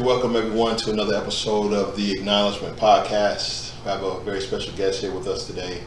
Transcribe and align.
Welcome 0.00 0.34
everyone 0.34 0.76
to 0.78 0.90
another 0.92 1.14
episode 1.14 1.72
of 1.72 1.94
the 1.94 2.12
Acknowledgement 2.12 2.76
Podcast. 2.78 3.72
I 3.84 3.90
have 3.90 4.02
a 4.02 4.18
very 4.20 4.40
special 4.40 4.74
guest 4.74 5.00
here 5.02 5.12
with 5.12 5.26
us 5.28 5.46
today. 5.46 5.82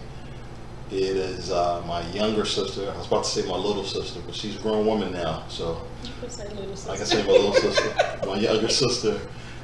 It 0.91 1.17
is 1.17 1.51
uh, 1.51 1.83
my 1.87 2.07
younger 2.11 2.45
sister. 2.45 2.91
I 2.91 2.97
was 2.97 3.07
about 3.07 3.23
to 3.23 3.29
say 3.29 3.47
my 3.47 3.57
little 3.57 3.83
sister, 3.83 4.19
but 4.25 4.35
she's 4.35 4.55
a 4.57 4.59
grown 4.61 4.85
woman 4.85 5.11
now, 5.11 5.43
so 5.49 5.81
You 6.03 6.11
could 6.21 6.31
say 6.31 6.47
little 6.49 6.75
sister. 6.75 6.91
I 6.91 6.97
can 6.97 7.05
say 7.05 7.23
my 7.23 7.31
little 7.31 7.53
sister, 7.53 7.93
my 8.27 8.35
younger 8.37 8.69
sister, 8.69 9.19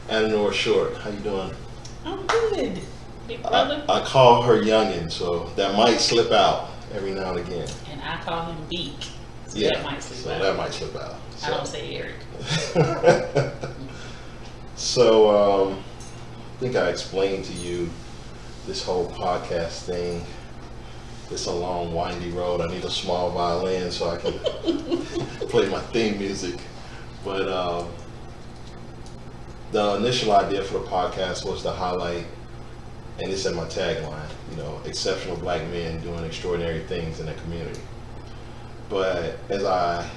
Annanora 0.08 0.52
Short. 0.54 0.98
How 0.98 1.10
you 1.12 1.20
doing? 1.20 1.52
I'm 2.04 2.26
good. 2.26 2.80
Big 3.28 3.40
I, 3.46 3.50
brother. 3.50 3.86
I 3.88 4.02
call 4.02 4.42
her 4.42 4.60
youngin, 4.60 5.12
so 5.12 5.46
that 5.56 5.76
might 5.76 6.00
slip 6.00 6.32
out 6.32 6.70
every 6.94 7.12
now 7.12 7.32
and 7.36 7.40
again. 7.48 7.68
and 7.92 8.02
I 8.02 8.20
call 8.24 8.46
him 8.48 8.58
Beak. 8.70 8.96
So 9.48 9.58
yeah, 9.60 9.70
that 9.76 9.84
might 9.84 10.02
slip 10.04 10.20
so 10.20 10.32
out. 10.32 10.42
that 10.42 10.58
might 10.58 10.74
slip 10.74 10.96
out. 10.96 11.16
I 11.44 11.50
don't 11.52 11.68
say 11.68 11.96
Eric. 11.96 12.16
so, 14.80 15.30
um, 15.30 15.84
I 16.56 16.60
think 16.60 16.76
I 16.78 16.88
explained 16.90 17.44
to 17.46 17.54
you 17.54 17.90
this 18.66 18.82
whole 18.82 19.10
podcast 19.10 19.84
thing. 19.84 20.26
It's 21.30 21.48
a 21.48 21.52
long, 21.52 21.94
windy 21.94 22.32
road. 22.32 22.62
I 22.62 22.68
need 22.68 22.86
a 22.86 22.90
small 22.90 23.30
violin 23.30 23.92
so 23.92 24.10
I 24.10 24.16
can 24.18 24.34
play 25.50 25.68
my 25.68 25.82
theme 25.92 26.18
music. 26.18 26.62
But 27.26 27.50
um, 27.50 27.90
the 29.72 29.96
initial 29.98 30.32
idea 30.32 30.64
for 30.64 30.80
the 30.80 30.86
podcast 30.86 31.46
was 31.46 31.62
to 31.64 31.72
highlight, 31.72 32.26
and 33.20 33.30
it's 33.30 33.46
in 33.46 33.56
my 33.56 33.66
tagline, 33.66 34.30
you 34.50 34.58
know, 34.58 34.82
exceptional 34.86 35.36
black 35.36 35.62
men 35.72 36.00
doing 36.02 36.24
extraordinary 36.24 36.86
things 36.86 37.20
in 37.20 37.26
the 37.26 37.34
community. 37.34 37.82
But 38.88 39.38
as 39.50 39.66
I 39.66 40.10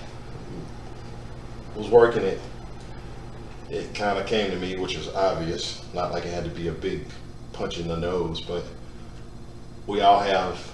was 1.75 1.89
working 1.89 2.23
it, 2.23 2.41
it 3.73 3.95
kind 3.95 4.19
of 4.19 4.27
came 4.27 4.51
to 4.51 4.57
me, 4.59 4.77
which 4.77 4.97
was 4.97 5.09
obvious, 5.09 5.83
not 5.95 6.12
like 6.12 6.27
it 6.27 6.33
had 6.33 6.45
to 6.45 6.51
be 6.51 6.69
a 6.69 6.73
big 6.73 7.06
punch 7.55 7.78
in 7.78 7.89
the 7.89 7.97
nose, 7.97 8.42
but 8.42 8.62
we 9.87 10.03
all 10.03 10.20
have 10.20 10.70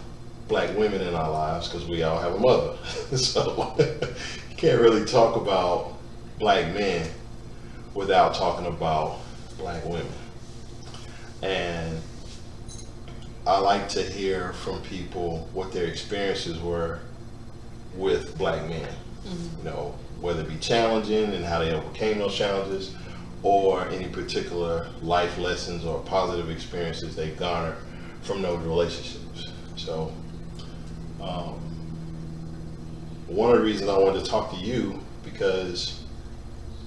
black 0.48 0.76
women 0.76 1.00
in 1.00 1.14
our 1.14 1.30
lives 1.30 1.68
because 1.68 1.86
we 1.86 2.02
all 2.02 2.18
have 2.18 2.34
a 2.34 2.40
mother. 2.40 2.76
so 3.16 3.74
you 3.78 4.56
can't 4.56 4.80
really 4.80 5.04
talk 5.04 5.36
about 5.36 5.94
black 6.40 6.74
men 6.74 7.08
without 7.94 8.34
talking 8.34 8.66
about 8.66 9.20
black 9.58 9.84
women. 9.84 10.12
And 11.42 12.02
I 13.46 13.60
like 13.60 13.88
to 13.90 14.02
hear 14.02 14.52
from 14.54 14.82
people 14.82 15.48
what 15.52 15.72
their 15.72 15.86
experiences 15.86 16.58
were 16.58 16.98
with 17.94 18.36
black 18.36 18.68
men 18.68 18.88
mm-hmm. 19.28 19.58
you 19.58 19.64
know, 19.64 19.94
whether 20.20 20.40
it 20.42 20.48
be 20.48 20.56
challenging 20.56 21.32
and 21.34 21.44
how 21.44 21.58
they 21.60 21.72
overcame 21.72 22.18
those 22.18 22.34
challenges, 22.34 22.94
or 23.42 23.86
any 23.88 24.08
particular 24.08 24.88
life 25.00 25.38
lessons 25.38 25.84
or 25.84 26.00
positive 26.00 26.50
experiences 26.50 27.14
they 27.14 27.30
garnered 27.30 27.76
from 28.22 28.42
those 28.42 28.58
relationships. 28.64 29.52
So, 29.76 30.12
um, 31.20 31.54
one 33.28 33.50
of 33.50 33.58
the 33.58 33.64
reasons 33.64 33.88
I 33.88 33.98
wanted 33.98 34.24
to 34.24 34.30
talk 34.30 34.50
to 34.52 34.56
you 34.56 35.00
because 35.22 36.02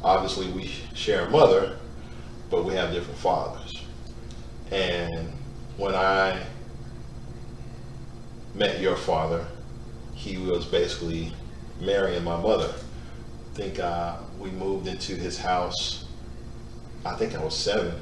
obviously 0.04 0.52
we 0.52 0.72
share 0.94 1.26
a 1.26 1.30
mother, 1.30 1.78
but 2.50 2.66
we 2.66 2.74
have 2.74 2.92
different 2.92 3.20
fathers. 3.20 3.84
And 4.72 5.32
when 5.78 5.96
I 5.96 6.42
met 8.56 8.80
your 8.82 8.96
father, 8.96 9.46
he 10.14 10.38
was 10.38 10.66
basically 10.66 11.34
marrying 11.80 12.24
my 12.24 12.40
mother. 12.40 12.74
I 13.52 13.54
think 13.54 13.80
uh, 13.80 14.18
we 14.40 14.50
moved 14.52 14.88
into 14.88 15.16
his 15.16 15.38
house. 15.38 16.06
I 17.06 17.16
think 17.16 17.36
I 17.36 17.44
was 17.44 17.58
7 17.58 17.94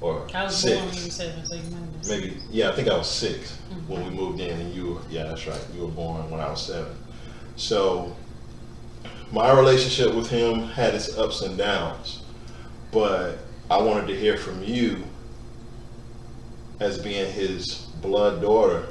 or 0.00 0.26
I 0.32 0.44
was 0.44 0.56
six. 0.56 0.76
born 0.76 0.88
when 0.88 0.96
you 0.96 1.04
were 1.04 1.10
seven, 1.10 1.46
so 1.46 1.54
you 1.54 1.62
might 1.70 2.08
Maybe 2.08 2.36
yeah, 2.50 2.70
I 2.70 2.74
think 2.74 2.88
I 2.88 2.96
was 2.96 3.10
6 3.10 3.58
when 3.86 4.04
we 4.04 4.10
moved 4.10 4.40
in, 4.40 4.58
and 4.58 4.74
you 4.74 4.94
were 4.94 5.00
yeah, 5.10 5.24
that's 5.24 5.46
right. 5.46 5.60
You 5.74 5.82
were 5.82 5.88
born 5.88 6.30
when 6.30 6.40
I 6.40 6.48
was 6.48 6.66
seven. 6.66 6.96
So 7.56 8.16
my 9.30 9.52
relationship 9.52 10.14
with 10.14 10.30
him 10.30 10.62
had 10.68 10.94
its 10.94 11.16
ups 11.18 11.42
and 11.42 11.58
downs, 11.58 12.22
but 12.92 13.38
I 13.70 13.80
wanted 13.80 14.06
to 14.08 14.16
hear 14.16 14.38
from 14.38 14.62
you 14.64 15.04
as 16.80 16.98
being 16.98 17.30
his 17.30 17.86
blood 18.00 18.40
daughter. 18.40 18.86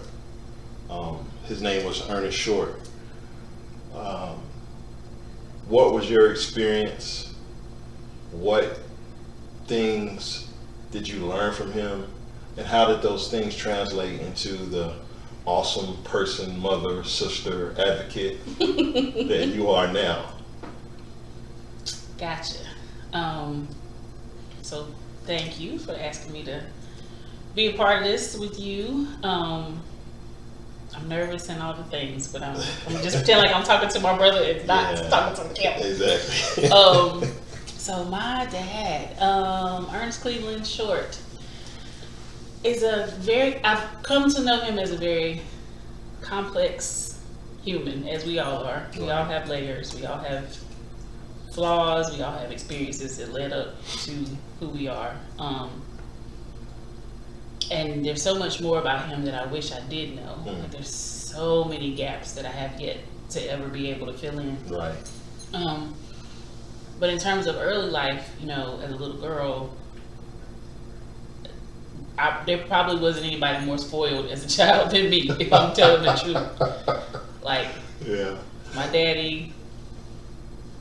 Um, 0.89 1.25
his 1.45 1.61
name 1.61 1.85
was 1.85 2.07
Ernest 2.09 2.37
Short. 2.37 2.79
Um, 3.95 4.28
what 5.69 5.93
was 5.93 6.09
your 6.09 6.31
experience? 6.31 7.35
What 8.31 8.79
things 9.67 10.47
did 10.91 11.07
you 11.07 11.25
learn 11.25 11.53
from 11.53 11.71
him? 11.71 12.07
And 12.57 12.65
how 12.65 12.87
did 12.87 13.01
those 13.01 13.29
things 13.29 13.55
translate 13.55 14.19
into 14.19 14.57
the 14.57 14.95
awesome 15.45 16.01
person, 16.03 16.59
mother, 16.59 17.03
sister, 17.03 17.71
advocate 17.79 18.43
that 18.57 19.51
you 19.53 19.69
are 19.69 19.91
now? 19.91 20.33
Gotcha. 22.17 22.59
Um, 23.13 23.67
so 24.63 24.87
thank 25.25 25.59
you 25.59 25.77
for 25.77 25.93
asking 25.93 26.33
me 26.33 26.43
to 26.45 26.63
be 27.53 27.67
a 27.67 27.73
part 27.73 27.99
of 27.99 28.03
this 28.03 28.35
with 28.37 28.59
you. 28.59 29.07
Um, 29.21 29.81
I'm 30.95 31.07
nervous 31.07 31.49
and 31.49 31.61
all 31.61 31.73
the 31.73 31.83
things, 31.83 32.31
but 32.31 32.41
I'm, 32.41 32.55
I'm 32.55 33.01
just 33.03 33.15
pretend 33.17 33.41
like 33.41 33.55
I'm 33.55 33.63
talking 33.63 33.89
to 33.89 33.99
my 33.99 34.17
brother 34.17 34.41
It's 34.43 34.65
not 34.67 34.93
Yeah. 34.95 35.09
talking 35.09 35.43
to 35.43 35.49
the 35.49 35.53
camera. 35.55 35.87
Exactly. 35.87 36.69
um, 36.71 37.23
so 37.65 38.03
my 38.05 38.47
dad, 38.51 39.19
um, 39.21 39.87
Ernest 39.93 40.21
Cleveland 40.21 40.65
Short, 40.67 41.17
is 42.63 42.83
a 42.83 43.07
very. 43.19 43.63
I've 43.63 44.03
come 44.03 44.29
to 44.31 44.41
know 44.43 44.59
him 44.61 44.79
as 44.79 44.91
a 44.91 44.97
very 44.97 45.41
complex 46.21 47.19
human, 47.63 48.07
as 48.07 48.25
we 48.25 48.39
all 48.39 48.63
are. 48.63 48.87
We 48.97 49.09
all 49.09 49.23
have 49.25 49.47
layers. 49.47 49.95
We 49.95 50.05
all 50.05 50.17
have 50.19 50.57
flaws. 51.53 52.15
We 52.15 52.21
all 52.21 52.37
have 52.37 52.51
experiences 52.51 53.17
that 53.17 53.31
led 53.31 53.53
up 53.53 53.81
to 54.03 54.11
who 54.59 54.69
we 54.69 54.87
are. 54.87 55.15
Um, 55.37 55.81
and 57.71 58.03
there's 58.05 58.21
so 58.21 58.37
much 58.37 58.61
more 58.61 58.79
about 58.79 59.07
him 59.07 59.23
that 59.25 59.35
I 59.35 59.45
wish 59.47 59.71
I 59.71 59.79
did 59.89 60.15
know. 60.15 60.37
Mm. 60.45 60.61
Like, 60.61 60.71
there's 60.71 60.93
so 60.93 61.63
many 61.65 61.93
gaps 61.93 62.33
that 62.33 62.45
I 62.45 62.49
have 62.49 62.79
yet 62.81 62.97
to 63.31 63.51
ever 63.51 63.67
be 63.67 63.89
able 63.91 64.07
to 64.07 64.13
fill 64.13 64.39
in. 64.39 64.57
right. 64.69 64.95
Um, 65.53 65.95
but 66.99 67.09
in 67.09 67.17
terms 67.19 67.47
of 67.47 67.55
early 67.55 67.89
life, 67.89 68.29
you 68.39 68.47
know, 68.47 68.79
as 68.83 68.91
a 68.91 68.95
little 68.95 69.17
girl, 69.17 69.73
I, 72.17 72.43
there 72.45 72.57
probably 72.67 72.99
wasn't 72.99 73.27
anybody 73.27 73.65
more 73.65 73.77
spoiled 73.77 74.27
as 74.27 74.43
a 74.43 74.49
child 74.57 74.91
than 74.91 75.09
me, 75.09 75.29
if 75.39 75.53
I'm 75.53 75.73
telling 75.73 76.03
the 76.03 76.13
truth. 76.13 77.43
Like, 77.43 77.67
Yeah. 78.05 78.37
my 78.75 78.87
daddy 78.87 79.53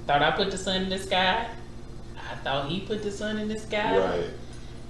thought 0.07 0.23
I 0.23 0.31
put 0.33 0.51
the 0.51 0.59
sun 0.59 0.83
in 0.83 0.89
the 0.89 0.99
sky. 0.99 1.49
I 2.17 2.35
thought 2.37 2.69
he 2.69 2.81
put 2.81 3.03
the 3.03 3.11
sun 3.11 3.39
in 3.39 3.49
the 3.49 3.59
sky. 3.59 3.97
Right. 3.99 4.31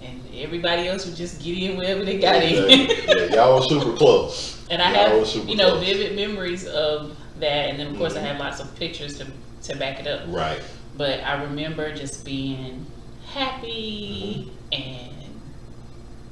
And 0.02 0.22
everybody 0.34 0.86
else 0.88 1.06
would 1.06 1.16
just 1.16 1.42
get 1.42 1.58
in 1.58 1.76
wherever 1.76 2.04
they 2.04 2.18
got 2.18 2.36
Exactly. 2.42 2.84
in. 2.84 3.30
yeah, 3.30 3.34
y'all 3.34 3.56
were 3.56 3.62
super 3.62 3.96
close. 3.96 4.54
And 4.70 4.82
I 4.82 4.92
Y'all 4.92 5.24
have, 5.24 5.48
you 5.48 5.56
know, 5.56 5.70
close. 5.70 5.84
vivid 5.86 6.14
memories 6.14 6.66
of 6.66 7.16
that. 7.40 7.70
And 7.70 7.80
then, 7.80 7.86
of 7.86 7.96
course, 7.96 8.14
I 8.16 8.18
Mhm. 8.20 8.24
have 8.26 8.38
lots 8.38 8.60
of 8.60 8.74
pictures 8.76 9.16
to, 9.18 9.26
to 9.62 9.76
back 9.78 9.98
it 10.00 10.06
up. 10.06 10.22
Right. 10.28 10.60
but 10.96 11.20
I 11.24 11.42
remember 11.42 11.94
just 11.94 12.22
being 12.24 12.84
happy 13.26 14.50
and 14.72 15.10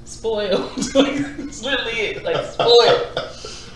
spoiled. 0.04 0.76
literally 0.94 1.92
it, 2.00 2.24
like 2.24 2.44
spoiled. 2.52 3.18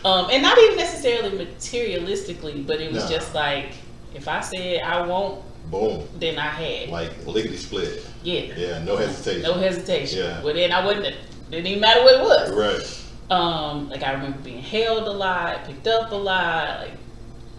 Um, 0.05 0.29
and 0.31 0.43
not 0.43 0.59
even 0.59 0.77
necessarily 0.77 1.45
materialistically, 1.45 2.67
but 2.67 2.81
it 2.81 2.93
was 2.93 3.05
No. 3.05 3.11
just 3.17 3.35
like 3.35 3.73
if 4.15 4.29
I 4.29 4.41
said 4.41 4.83
I 4.83 5.07
won't, 5.07 5.43
Boom. 5.71 6.07
then 6.19 6.39
I 6.39 6.49
had. 6.49 6.89
Like 6.91 7.27
lickety 7.27 7.57
split. 7.57 8.05
Yeah, 8.23 8.41
Yeah. 8.57 8.85
No 8.85 8.97
hesitation. 8.97 9.43
no 9.43 9.55
hesitation. 9.55 10.19
Yeah. 10.19 10.43
Well, 10.43 10.55
then 10.55 10.73
I 10.73 10.85
wouldn't. 10.85 11.17
Didn't 11.51 11.67
even 11.67 11.81
matter 11.81 12.03
what 12.03 12.15
it 12.15 12.23
was. 12.23 12.51
Right. 12.53 13.37
Um, 13.37 13.89
like 13.89 14.03
I 14.03 14.13
remember 14.13 14.39
being 14.39 14.63
held 14.63 15.07
a 15.07 15.13
lot, 15.13 15.65
picked 15.65 15.87
up 15.87 16.11
a 16.11 16.15
lot, 16.17 16.81
like 16.81 16.93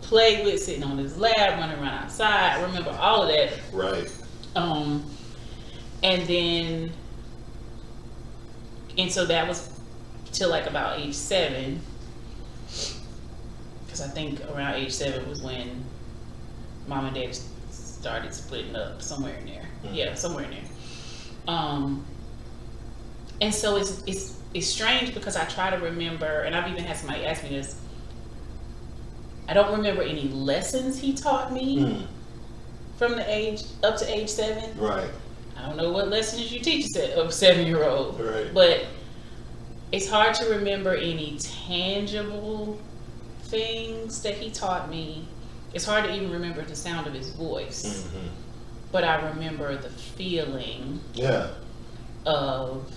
played 0.01 0.45
with, 0.45 0.61
sitting 0.61 0.83
on 0.83 0.97
his 0.97 1.17
lap, 1.17 1.37
running 1.37 1.77
around 1.79 2.03
outside. 2.03 2.57
I 2.57 2.61
remember 2.61 2.91
all 2.91 3.23
of 3.23 3.29
that. 3.29 3.53
Right. 3.71 4.11
Um, 4.55 5.05
and 6.03 6.27
then, 6.27 6.91
and 8.97 9.11
so 9.11 9.25
that 9.25 9.47
was 9.47 9.79
till 10.31 10.49
like 10.49 10.67
about 10.67 10.99
age 10.99 11.13
seven. 11.15 11.81
Because 13.85 14.01
I 14.01 14.07
think 14.07 14.41
around 14.53 14.75
age 14.75 14.91
seven 14.93 15.27
was 15.29 15.41
when 15.41 15.83
mom 16.87 17.05
and 17.05 17.15
dad 17.15 17.37
started 17.69 18.33
splitting 18.33 18.75
up 18.75 19.01
somewhere 19.01 19.35
in 19.35 19.45
there. 19.45 19.60
Mhm. 19.83 19.95
Yeah, 19.95 20.13
somewhere 20.15 20.45
in 20.45 20.51
there. 20.51 20.59
Um, 21.47 22.05
and 23.41 23.53
so 23.53 23.77
it's 23.77 24.03
it's 24.05 24.37
it's 24.53 24.67
strange 24.67 25.13
because 25.13 25.35
I 25.35 25.45
try 25.45 25.69
to 25.69 25.77
remember, 25.77 26.41
and 26.41 26.55
I've 26.55 26.69
even 26.71 26.83
had 26.83 26.97
somebody 26.97 27.25
ask 27.25 27.43
me 27.43 27.49
this. 27.49 27.75
I 29.47 29.53
don't 29.53 29.71
remember 29.75 30.01
any 30.03 30.27
lessons 30.29 30.99
he 30.99 31.13
taught 31.13 31.51
me 31.51 31.77
Mm. 31.79 32.07
from 32.97 33.15
the 33.15 33.29
age 33.33 33.63
up 33.83 33.97
to 33.97 34.05
age 34.13 34.29
seven. 34.29 34.77
Right. 34.77 35.09
I 35.57 35.67
don't 35.67 35.77
know 35.77 35.91
what 35.91 36.07
lessons 36.09 36.51
you 36.51 36.59
teach 36.59 36.85
a 36.95 37.31
seven 37.31 37.65
year 37.65 37.83
old. 37.83 38.19
Right. 38.19 38.53
But 38.53 38.85
it's 39.91 40.07
hard 40.09 40.33
to 40.35 40.45
remember 40.45 40.95
any 40.95 41.37
tangible 41.39 42.79
things 43.43 44.21
that 44.21 44.35
he 44.35 44.49
taught 44.51 44.89
me. 44.89 45.27
It's 45.73 45.85
hard 45.85 46.05
to 46.05 46.13
even 46.13 46.31
remember 46.31 46.61
the 46.63 46.75
sound 46.75 47.07
of 47.07 47.13
his 47.13 47.29
voice. 47.31 47.83
Mm-hmm. 48.05 48.27
But 48.91 49.03
I 49.03 49.29
remember 49.29 49.75
the 49.77 49.89
feeling 49.89 50.99
Yeah. 51.13 51.47
of 52.25 52.91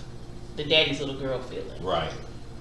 the 0.55 0.63
daddy's 0.65 0.99
little 0.99 1.17
girl 1.17 1.39
feeling. 1.41 1.83
Right. 1.83 2.11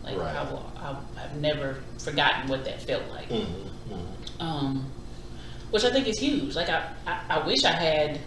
Like 0.05 0.17
Right. 0.17 0.37
I 0.37 0.43
will, 0.51 0.71
I, 0.77 0.97
I've 1.19 1.37
never 1.37 1.79
forgotten 1.99 2.49
what 2.49 2.65
that 2.65 2.83
felt 2.83 3.03
like. 3.11 3.29
Mm-hmm. 3.29 3.93
Mm-hmm. 3.95 4.43
Um, 4.43 4.91
which 5.71 5.85
I 5.85 5.91
think 5.91 6.07
is 6.07 6.19
huge. 6.19 6.55
Like 6.55 6.69
I, 6.69 6.89
I, 7.07 7.21
I 7.31 7.47
wish 7.47 7.65
I 7.65 7.73
had 7.73 8.21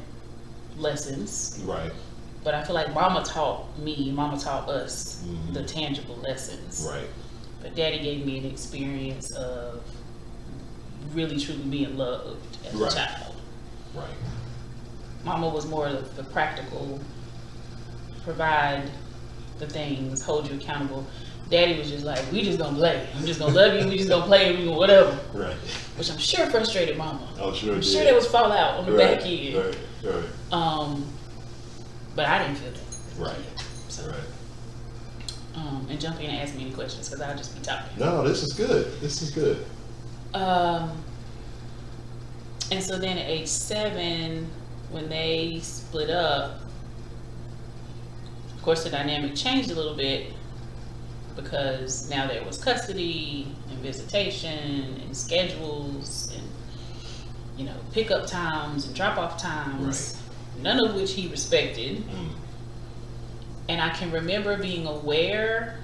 lessons, 0.77 1.59
Right. 1.65 1.91
but 2.43 2.53
I 2.53 2.63
feel 2.63 2.75
like 2.75 2.93
Mama 2.93 3.23
taught 3.23 3.77
me, 3.79 4.11
Mama 4.11 4.37
taught 4.39 4.67
us 4.69 5.23
Mhm. 5.25 5.53
the 5.53 5.63
tangible 5.63 6.15
lessons. 6.17 6.87
Right. 6.89 7.07
But 7.61 7.75
Daddy 7.75 7.99
gave 7.99 8.25
me 8.25 8.37
an 8.39 8.45
experience 8.45 9.31
of 9.31 9.81
really 11.13 11.39
truly 11.39 11.63
being 11.63 11.97
loved 11.97 12.57
as 12.67 12.73
Right. 12.75 12.91
a 12.91 12.95
child. 12.95 13.35
Right. 13.95 14.05
Mama 15.27 15.49
was 15.49 15.65
more 15.67 15.87
of 15.87 16.15
the 16.15 16.23
practical, 16.23 16.99
provide 18.23 18.89
the 19.59 19.67
things, 19.67 20.21
hold 20.21 20.49
you 20.49 20.55
accountable. 20.55 21.05
Daddy 21.49 21.77
was 21.77 21.89
just 21.89 22.05
like, 22.05 22.19
we 22.31 22.43
just 22.43 22.57
gonna 22.57 22.77
play. 22.77 23.07
I'm 23.15 23.25
just 23.25 23.39
gonna 23.39 23.53
love 23.53 23.73
you. 23.73 23.87
We 23.87 23.97
just 23.97 24.09
gonna 24.09 24.25
play. 24.25 24.55
We 24.55 24.65
gonna 24.65 24.77
whatever. 24.77 25.19
Right. 25.33 25.53
Which 25.97 26.09
I'm 26.11 26.17
sure 26.17 26.45
frustrated 26.47 26.97
Mama. 26.97 27.27
I'm 27.41 27.53
sure. 27.53 27.73
I'm 27.73 27.79
it 27.79 27.83
sure 27.83 28.01
did. 28.01 28.07
there 28.07 28.15
was 28.15 28.27
fallout 28.27 28.79
on 28.79 28.85
the 28.85 28.93
right. 28.93 29.17
back 29.17 29.25
end. 29.27 29.55
Right. 29.55 29.77
Right. 30.03 30.25
Um, 30.51 31.05
but 32.15 32.25
I 32.25 32.43
didn't 32.43 32.57
feel 32.57 32.71
that. 32.71 33.29
Right. 33.29 33.45
So, 33.89 34.07
Right. 34.07 34.15
um, 35.55 35.87
and 35.89 35.99
jump 35.99 36.19
in 36.19 36.29
and 36.29 36.37
ask 36.39 36.55
me 36.55 36.63
any 36.63 36.71
questions 36.71 37.09
because 37.09 37.21
I'll 37.21 37.37
just 37.37 37.53
be 37.55 37.61
talking. 37.61 37.97
No, 37.97 38.25
this 38.27 38.43
is 38.43 38.53
good. 38.53 38.99
This 39.01 39.21
is 39.21 39.31
good. 39.31 39.65
Um, 40.33 40.91
and 42.71 42.83
so 42.83 42.97
then 42.97 43.17
at 43.17 43.29
age 43.29 43.47
seven, 43.47 44.49
when 44.91 45.09
they 45.09 45.59
split 45.61 46.09
up, 46.09 46.61
of 48.55 48.61
course 48.61 48.83
the 48.83 48.89
dynamic 48.89 49.35
changed 49.35 49.71
a 49.71 49.75
little 49.75 49.95
bit 49.95 50.33
because 51.35 52.09
now 52.09 52.27
there 52.27 52.43
was 52.43 52.61
custody 52.61 53.47
and 53.69 53.79
visitation 53.79 54.99
and 55.01 55.15
schedules 55.15 56.33
and 56.35 56.43
you 57.57 57.65
know 57.65 57.75
pickup 57.91 58.25
times 58.27 58.85
and 58.85 58.95
drop 58.95 59.17
off 59.17 59.41
times, 59.41 60.21
none 60.61 60.79
of 60.83 60.95
which 60.95 61.13
he 61.13 61.27
respected. 61.27 61.97
Mm. 61.97 62.29
And 63.69 63.81
I 63.81 63.89
can 63.89 64.11
remember 64.11 64.57
being 64.57 64.87
aware, 64.87 65.79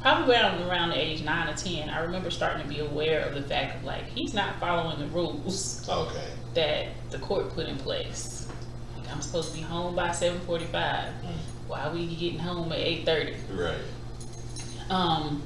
probably 0.00 0.34
around 0.34 0.62
around 0.62 0.90
the 0.90 0.98
age 0.98 1.22
nine 1.22 1.48
or 1.48 1.54
ten. 1.56 1.88
I 1.90 2.00
remember 2.00 2.30
starting 2.30 2.62
to 2.62 2.68
be 2.68 2.80
aware 2.80 3.20
of 3.20 3.34
the 3.34 3.42
fact 3.42 3.76
of 3.76 3.84
like 3.84 4.06
he's 4.06 4.34
not 4.34 4.58
following 4.60 4.98
the 4.98 5.06
rules 5.06 5.88
Okay. 5.88 6.28
that 6.54 6.86
the 7.10 7.18
court 7.18 7.50
put 7.54 7.66
in 7.66 7.76
place. 7.76 8.48
Like 8.96 9.10
I'm 9.10 9.20
supposed 9.20 9.50
to 9.52 9.56
be 9.56 9.62
home 9.62 9.94
by 9.94 10.12
seven 10.12 10.40
forty-five. 10.40 11.08
Mm. 11.08 11.32
Why 11.68 11.82
are 11.84 11.92
we 11.92 12.06
getting 12.14 12.38
home 12.38 12.72
at 12.72 12.78
eight 12.78 13.04
thirty? 13.04 13.34
Right. 13.52 13.76
Um, 14.90 15.42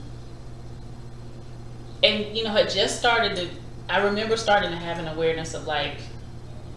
and 2.03 2.37
you 2.37 2.45
know, 2.45 2.53
I 2.53 2.65
just 2.65 2.99
started 2.99 3.37
to. 3.37 3.49
I 3.89 4.03
remember 4.05 4.37
starting 4.37 4.71
to 4.71 4.77
have 4.77 4.99
an 4.99 5.09
awareness 5.09 5.55
of 5.55 5.67
like, 5.67 5.97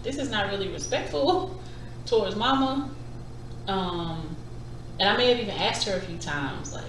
this 0.04 0.18
is 0.18 0.30
not 0.30 0.50
really 0.51 0.68
respectful 0.69 1.60
towards 2.06 2.36
Mama. 2.36 2.89
Um, 3.68 4.36
and 5.00 5.10
I 5.10 5.18
may 5.18 5.30
have 5.30 5.39
even 5.39 5.56
asked 5.56 5.88
her 5.88 5.95
a 5.98 6.00
few 6.00 6.18
times, 6.18 6.74
like, 6.74 6.83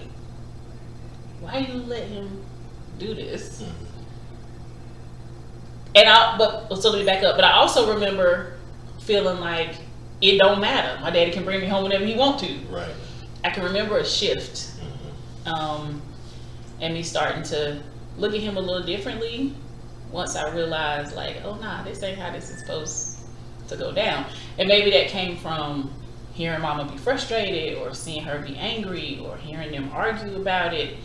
why 1.39 1.57
you 1.59 1.73
let 1.83 2.03
him 2.07 2.43
do 2.99 3.13
this? 3.13 3.61
Mm. 3.61 3.71
And 5.95 6.09
I, 6.09 6.37
but 6.37 6.75
so 6.75 6.91
let 6.91 6.99
me 6.99 7.05
back 7.05 7.23
up. 7.23 7.35
But 7.35 7.45
I 7.45 7.53
also 7.53 7.93
remember 7.93 8.53
feeling 8.99 9.39
like 9.39 9.75
it 10.21 10.37
don't 10.37 10.59
matter. 10.59 10.99
My 11.01 11.09
daddy 11.09 11.31
can 11.31 11.43
bring 11.43 11.61
me 11.61 11.67
home 11.67 11.83
whenever 11.83 12.05
he 12.05 12.15
want 12.15 12.39
to. 12.41 12.53
Right. 12.69 12.93
I 13.43 13.49
can 13.49 13.63
remember 13.63 13.97
a 13.97 14.05
shift 14.05 14.71
Mhm. 15.45 15.51
um, 15.51 16.01
and 16.81 16.93
me 16.93 17.03
starting 17.03 17.43
to 17.43 17.81
look 18.17 18.33
at 18.33 18.41
him 18.41 18.57
a 18.57 18.59
little 18.59 18.85
differently 18.85 19.53
once 20.11 20.35
I 20.35 20.49
realized, 20.53 21.15
like, 21.15 21.37
oh 21.45 21.55
nah, 21.55 21.83
this 21.83 22.01
ain't 22.03 22.17
how 22.17 22.31
this 22.31 22.49
is 22.49 22.59
supposed 22.59 23.19
to 23.67 23.75
go 23.77 23.91
down. 23.91 24.25
And 24.57 24.67
maybe 24.67 24.89
that 24.91 25.07
came 25.09 25.37
from 25.37 25.91
hearing 26.37 26.61
Mama 26.61 26.85
be 26.89 26.97
frustrated, 26.97 27.79
or 27.79 27.93
seeing 27.95 28.23
her 28.23 28.39
be 28.39 28.55
angry, 28.57 29.19
or 29.25 29.37
hearing 29.37 29.71
them 29.71 29.89
argue 29.91 30.35
about 30.35 30.73
it. 30.73 30.97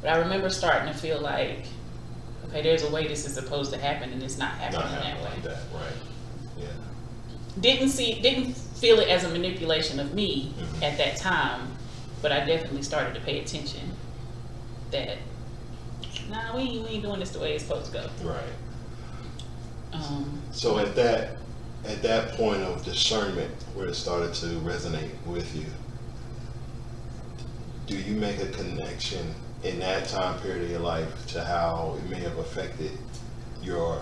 But 0.00 0.10
I 0.10 0.16
remember 0.18 0.48
starting 0.48 0.90
to 0.92 0.98
feel 0.98 1.20
like, 1.20 1.64
okay, 2.48 2.62
there's 2.62 2.82
a 2.82 2.90
way 2.90 3.06
this 3.06 3.26
is 3.26 3.34
supposed 3.34 3.72
to 3.74 3.78
happen, 3.78 4.10
and 4.10 4.22
it's 4.22 4.38
not 4.38 4.52
happening 4.52 4.80
Not 4.92 5.02
that 5.02 5.16
way 5.18 5.24
like 5.24 5.42
that. 5.42 5.58
Right. 5.74 5.92
Yeah. 6.58 6.66
didn't 7.60 7.90
see 7.90 8.20
didn't 8.22 8.54
feel 8.54 8.98
it 9.00 9.08
as 9.08 9.24
a 9.24 9.28
manipulation 9.28 10.00
of 10.00 10.14
me 10.14 10.54
Mhm. 10.58 10.82
at 10.82 10.96
that 10.98 11.16
time 11.16 11.68
but 12.22 12.30
i 12.32 12.38
definitely 12.44 12.82
started 12.82 13.12
to 13.14 13.20
pay 13.20 13.40
attention 13.40 13.90
that 14.92 15.18
nah 16.30 16.56
we 16.56 16.62
ain't, 16.62 16.82
we 16.84 16.88
ain't 16.94 17.02
doing 17.02 17.18
this 17.20 17.30
the 17.30 17.38
way 17.40 17.54
it's 17.54 17.64
supposed 17.64 17.86
to 17.86 17.92
go 17.92 18.08
Right. 18.22 18.38
um 19.92 20.40
So 20.52 20.78
at 20.78 20.94
that 20.96 21.36
at 21.88 22.02
that 22.02 22.32
point 22.32 22.62
of 22.62 22.84
discernment 22.84 23.50
where 23.74 23.86
it 23.86 23.94
started 23.94 24.34
to 24.34 24.46
resonate 24.60 25.10
with 25.26 25.54
you, 25.56 25.64
do 27.86 27.96
you 27.96 28.14
make 28.14 28.38
a 28.40 28.46
connection 28.48 29.34
in 29.64 29.78
that 29.78 30.06
time 30.08 30.38
period 30.40 30.64
of 30.64 30.70
your 30.70 30.80
life 30.80 31.26
to 31.28 31.42
how 31.42 31.96
it 31.98 32.10
may 32.10 32.20
have 32.20 32.36
affected 32.38 32.92
your 33.62 33.98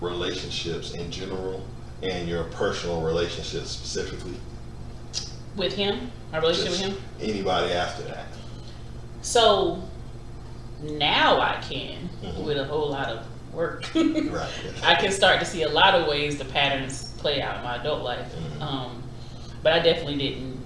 relationships 0.00 0.92
in 0.92 1.10
general 1.10 1.64
and 2.02 2.28
your 2.28 2.44
personal 2.44 3.00
relationships 3.02 3.70
specifically? 3.70 4.34
with 5.56 5.72
him 5.74 6.12
my 6.30 6.38
relationship 6.38 6.70
Just 6.72 6.84
with 6.84 6.96
him 6.96 7.04
Anybody 7.20 7.72
after 7.72 8.02
that? 8.04 8.26
so 9.20 9.82
now 10.82 11.40
i 11.40 11.56
can 11.60 12.08
Mhm. 12.22 12.44
with 12.44 12.56
a 12.56 12.64
whole 12.64 12.88
lot 12.90 13.08
of 13.08 13.26
work 13.52 13.84
Right. 13.94 14.50
i 14.82 14.94
can 14.94 15.10
start 15.12 15.40
to 15.40 15.46
see 15.46 15.62
a 15.62 15.68
lot 15.68 15.94
of 15.94 16.06
ways 16.08 16.38
the 16.38 16.44
patterns 16.44 17.12
play 17.18 17.42
out 17.42 17.56
in 17.58 17.64
my 17.64 17.76
adult 17.76 18.02
life 18.02 18.32
Mhm. 18.34 18.62
um 18.62 19.02
but 19.62 19.72
i 19.72 19.78
definitely 19.80 20.16
didn't 20.18 20.58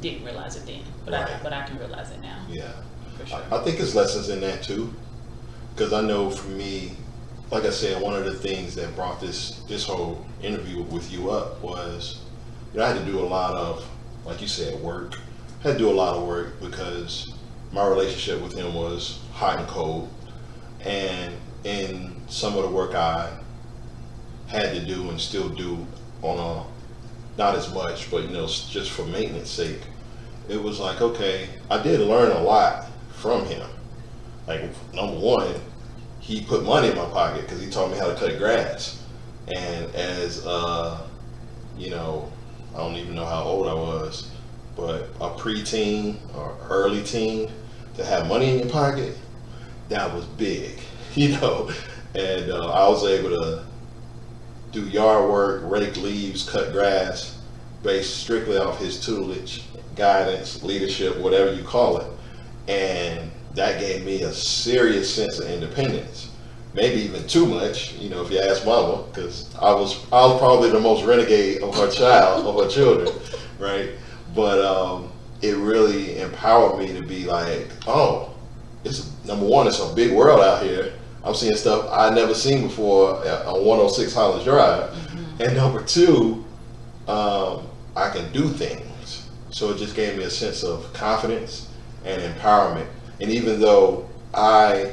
didn't 0.00 0.24
realize 0.24 0.56
it 0.56 0.66
then 0.66 0.82
but 1.04 1.14
i 1.14 1.38
but 1.42 1.52
i 1.52 1.62
can 1.66 1.78
realize 1.78 2.10
it 2.10 2.20
now 2.22 2.38
Yeah. 2.48 2.70
for 3.18 3.26
sure 3.26 3.42
I, 3.50 3.56
I 3.56 3.64
think 3.64 3.78
there's 3.78 3.94
lessons 3.94 4.28
in 4.28 4.40
that 4.40 4.62
too, 4.62 4.92
because 5.74 5.92
I 5.92 6.00
know 6.02 6.30
for 6.30 6.48
me, 6.50 6.92
like 7.50 7.64
I 7.64 7.70
said, 7.70 8.00
one 8.02 8.14
of 8.14 8.24
the 8.24 8.34
things 8.34 8.74
that 8.76 8.94
brought 8.94 9.20
this 9.20 9.60
this 9.68 9.84
whole 9.84 10.24
interview 10.42 10.82
with 10.82 11.10
you 11.12 11.30
up 11.30 11.60
was, 11.62 12.20
you 12.72 12.78
know, 12.80 12.86
I 12.86 12.88
had 12.90 12.98
to 12.98 13.04
do 13.04 13.18
a 13.20 13.24
lot 13.26 13.54
of, 13.54 13.84
like 14.24 14.40
you 14.40 14.48
said, 14.48 14.78
work. 14.80 15.18
I 15.64 15.68
had 15.68 15.72
to 15.74 15.78
do 15.78 15.90
a 15.90 15.94
lot 15.94 16.16
of 16.16 16.26
work 16.26 16.60
because 16.60 17.34
my 17.72 17.86
relationship 17.86 18.40
with 18.42 18.54
him 18.56 18.74
was 18.74 19.20
hot 19.32 19.58
and 19.58 19.68
cold, 19.68 20.08
and 20.84 21.34
in 21.64 22.14
some 22.28 22.56
of 22.56 22.62
the 22.62 22.70
work 22.70 22.94
I 22.94 23.30
had 24.46 24.74
to 24.74 24.84
do 24.84 25.08
and 25.10 25.20
still 25.20 25.48
do 25.48 25.86
on 26.22 26.38
a 26.38 26.64
not 27.36 27.56
as 27.56 27.72
much, 27.74 28.10
but 28.10 28.22
you 28.22 28.28
know, 28.28 28.46
just 28.46 28.90
for 28.90 29.04
maintenance 29.06 29.50
sake, 29.50 29.80
it 30.48 30.62
was 30.62 30.78
like, 30.78 31.00
okay, 31.00 31.48
I 31.70 31.82
did 31.82 32.00
learn 32.00 32.30
a 32.30 32.40
lot 32.40 32.86
from 33.12 33.44
him. 33.46 33.68
Like, 34.46 34.62
number 34.94 35.18
one, 35.18 35.54
he 36.20 36.42
put 36.42 36.64
money 36.64 36.88
in 36.88 36.96
my 36.96 37.06
pocket 37.06 37.42
because 37.42 37.60
he 37.60 37.70
taught 37.70 37.90
me 37.90 37.98
how 37.98 38.06
to 38.06 38.14
cut 38.14 38.38
grass. 38.38 39.02
And 39.56 39.92
as, 39.94 40.46
uh, 40.46 41.06
you 41.76 41.90
know, 41.90 42.30
I 42.74 42.78
don't 42.78 42.96
even 42.96 43.14
know 43.14 43.26
how 43.26 43.42
old 43.42 43.66
I 43.66 43.74
was, 43.74 44.30
but 44.76 45.08
a 45.20 45.30
preteen 45.30 46.16
or 46.36 46.56
early 46.68 47.02
teen 47.02 47.50
to 47.96 48.04
have 48.04 48.26
money 48.26 48.50
in 48.50 48.58
your 48.60 48.68
pocket, 48.68 49.16
that 49.88 50.12
was 50.14 50.24
big, 50.24 50.78
you 51.16 51.38
know. 51.40 51.70
And 52.14 52.50
uh, 52.50 52.70
I 52.70 52.88
was 52.88 53.04
able 53.04 53.30
to 53.30 53.64
do 54.72 54.88
yard 54.88 55.30
work, 55.30 55.62
rake 55.64 55.96
leaves, 55.96 56.48
cut 56.48 56.72
grass, 56.72 57.38
based 57.82 58.18
strictly 58.18 58.56
off 58.56 58.78
his 58.78 59.04
tutelage, 59.04 59.62
guidance, 59.94 60.62
leadership, 60.62 61.16
whatever 61.18 61.52
you 61.52 61.62
call 61.62 61.98
it. 61.98 62.06
And 62.68 63.30
that 63.54 63.80
gave 63.80 64.04
me 64.04 64.22
a 64.22 64.32
serious 64.32 65.12
sense 65.12 65.38
of 65.38 65.48
independence. 65.48 66.30
Maybe 66.74 67.02
even 67.02 67.26
too 67.28 67.46
much, 67.46 67.92
you 67.94 68.10
know, 68.10 68.24
if 68.24 68.32
you 68.32 68.40
ask 68.40 68.66
mama, 68.66 69.04
because 69.04 69.54
I 69.56 69.72
was 69.72 70.04
I 70.12 70.26
was 70.26 70.38
probably 70.38 70.70
the 70.70 70.80
most 70.80 71.04
renegade 71.04 71.62
of 71.62 71.76
her 71.76 71.88
child, 71.88 72.46
of 72.46 72.64
her 72.64 72.68
children, 72.68 73.14
right? 73.60 73.90
But 74.34 74.64
um, 74.64 75.12
it 75.40 75.56
really 75.56 76.18
empowered 76.18 76.80
me 76.80 76.92
to 76.98 77.06
be 77.06 77.26
like, 77.26 77.68
oh, 77.86 78.34
it's 78.82 79.12
number 79.24 79.46
one, 79.46 79.68
it's 79.68 79.78
a 79.78 79.94
big 79.94 80.12
world 80.12 80.40
out 80.40 80.64
here. 80.64 80.94
I'm 81.24 81.34
seeing 81.34 81.56
stuff 81.56 81.88
I 81.90 82.10
never 82.10 82.34
seen 82.34 82.62
before 82.62 83.16
on 83.46 83.64
106 83.64 84.12
Hollis 84.12 84.44
Drive, 84.44 84.94
And 85.40 85.56
number 85.56 85.82
two, 85.82 86.44
um, 87.08 87.66
I 87.96 88.10
can 88.10 88.30
do 88.32 88.48
things. 88.48 89.28
So 89.50 89.70
it 89.70 89.78
just 89.78 89.96
gave 89.96 90.18
me 90.18 90.24
a 90.24 90.30
sense 90.30 90.62
of 90.62 90.92
confidence 90.92 91.70
and 92.04 92.20
empowerment. 92.20 92.86
And 93.20 93.30
even 93.30 93.58
though 93.58 94.08
I 94.34 94.92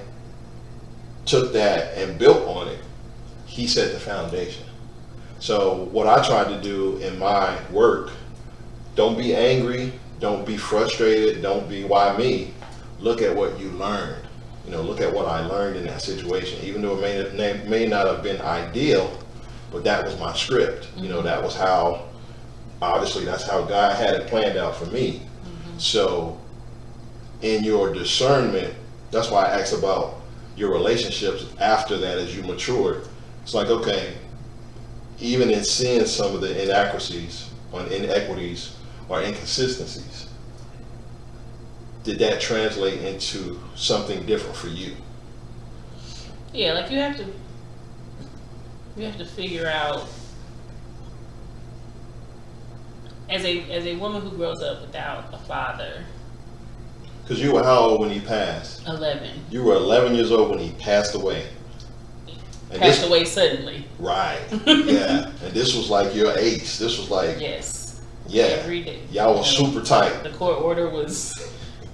took 1.26 1.52
that 1.54 1.98
and 1.98 2.18
built 2.18 2.48
on 2.48 2.70
it, 2.70 2.80
he 3.46 3.68
set 3.68 3.92
the 3.92 4.00
foundation. 4.00 4.66
So 5.40 5.86
what 5.92 6.08
I 6.08 6.26
tried 6.26 6.50
to 6.50 6.62
do 6.62 6.98
in 6.98 7.20
my 7.20 7.58
work, 7.72 8.12
don't 8.96 9.18
be 9.18 9.36
angry, 9.36 9.92
don't 10.20 10.46
be 10.46 10.56
frustrated, 10.56 11.42
don't 11.42 11.68
be 11.68 11.84
why 11.84 12.16
me. 12.16 12.54
Look 13.00 13.22
at 13.22 13.36
what 13.36 13.60
you 13.60 13.70
learned. 13.72 14.28
You 14.72 14.78
know, 14.78 14.84
look 14.84 15.02
at 15.02 15.14
what 15.14 15.26
I 15.26 15.46
learned 15.46 15.76
in 15.76 15.86
that 15.88 16.02
situation. 16.02 16.64
Even 16.64 16.82
though 16.82 16.98
it 17.04 17.36
may, 17.36 17.62
may 17.68 17.86
not 17.86 18.08
have 18.08 18.24
been 18.24 18.40
ideal, 18.40 19.20
but 19.70 19.84
that 19.84 20.06
was 20.06 20.18
my 20.18 20.34
script. 20.34 20.88
You 20.96 21.10
know, 21.10 21.22
that 21.22 21.44
was 21.44 21.58
how 21.58 22.08
obviously 22.82 23.26
that's 23.26 23.46
how 23.46 23.66
God 23.66 23.98
had 23.98 24.14
it 24.14 24.28
planned 24.28 24.58
out 24.58 24.78
for 24.78 24.86
me. 24.86 25.24
Mm-hmm. 25.44 25.78
So 25.78 26.40
in 27.42 27.66
your 27.66 27.94
discernment, 27.94 28.74
that's 29.12 29.30
why 29.30 29.44
I 29.44 29.60
asked 29.60 29.74
about 29.74 30.22
your 30.56 30.72
relationships 30.72 31.48
after 31.60 31.98
that 31.98 32.18
as 32.18 32.34
you 32.34 32.42
matured. 32.44 33.10
It's 33.44 33.54
like, 33.54 33.68
okay, 33.68 34.14
even 35.20 35.52
in 35.52 35.66
seeing 35.66 36.06
some 36.06 36.34
of 36.34 36.40
the 36.40 36.64
inaccuracies 36.64 37.52
or 37.74 37.82
inequities 37.88 38.78
or 39.10 39.22
inconsistencies, 39.22 40.30
did 42.04 42.20
that 42.20 42.42
translate 42.42 43.02
into 43.02 43.60
something 43.76 44.26
different 44.26 44.56
for 44.56 44.68
you? 44.68 44.96
Yeah, 46.54 46.74
like 46.74 46.92
you 46.92 46.98
have 47.00 47.18
to 47.18 47.26
you 48.98 49.06
have 49.06 49.18
to 49.18 49.26
figure 49.26 49.68
out 49.68 50.08
as 53.30 53.46
a 53.46 53.62
as 53.72 53.86
a 53.86 53.96
woman 53.96 54.22
who 54.22 54.32
grows 54.36 54.62
up 54.62 54.82
without 54.82 55.34
a 55.34 55.38
father, 55.38 56.04
Because 57.24 57.42
you 57.42 57.54
were 57.54 57.64
how 57.64 57.80
old 57.80 58.02
when 58.02 58.10
he 58.10 58.20
passed? 58.20 58.86
eleven, 58.88 59.30
You 59.50 59.64
were 59.64 59.76
11 59.76 60.16
years 60.16 60.32
old 60.32 60.50
when 60.50 60.60
he 60.60 60.72
passed 60.74 61.16
away. 61.16 61.46
And 62.72 62.80
passed 62.82 63.02
this, 63.02 63.10
away 63.10 63.26
suddenly. 63.26 63.86
right, 64.00 64.40
yeah. 64.66 65.32
And 65.44 65.54
this 65.54 65.76
was 65.76 65.90
like 65.90 66.16
your 66.16 66.38
ace. 66.38 66.80
This 66.80 66.98
was 66.98 67.10
like, 67.10 67.40
Yes. 67.40 68.02
yeah, 68.28 68.44
Every 68.46 68.82
day. 68.84 69.00
y'all 69.12 69.38
were 69.38 69.44
super 69.44 69.82
tight. 69.82 70.24
The 70.24 70.30
court 70.32 70.62
order 70.62 70.90
was 70.90 71.51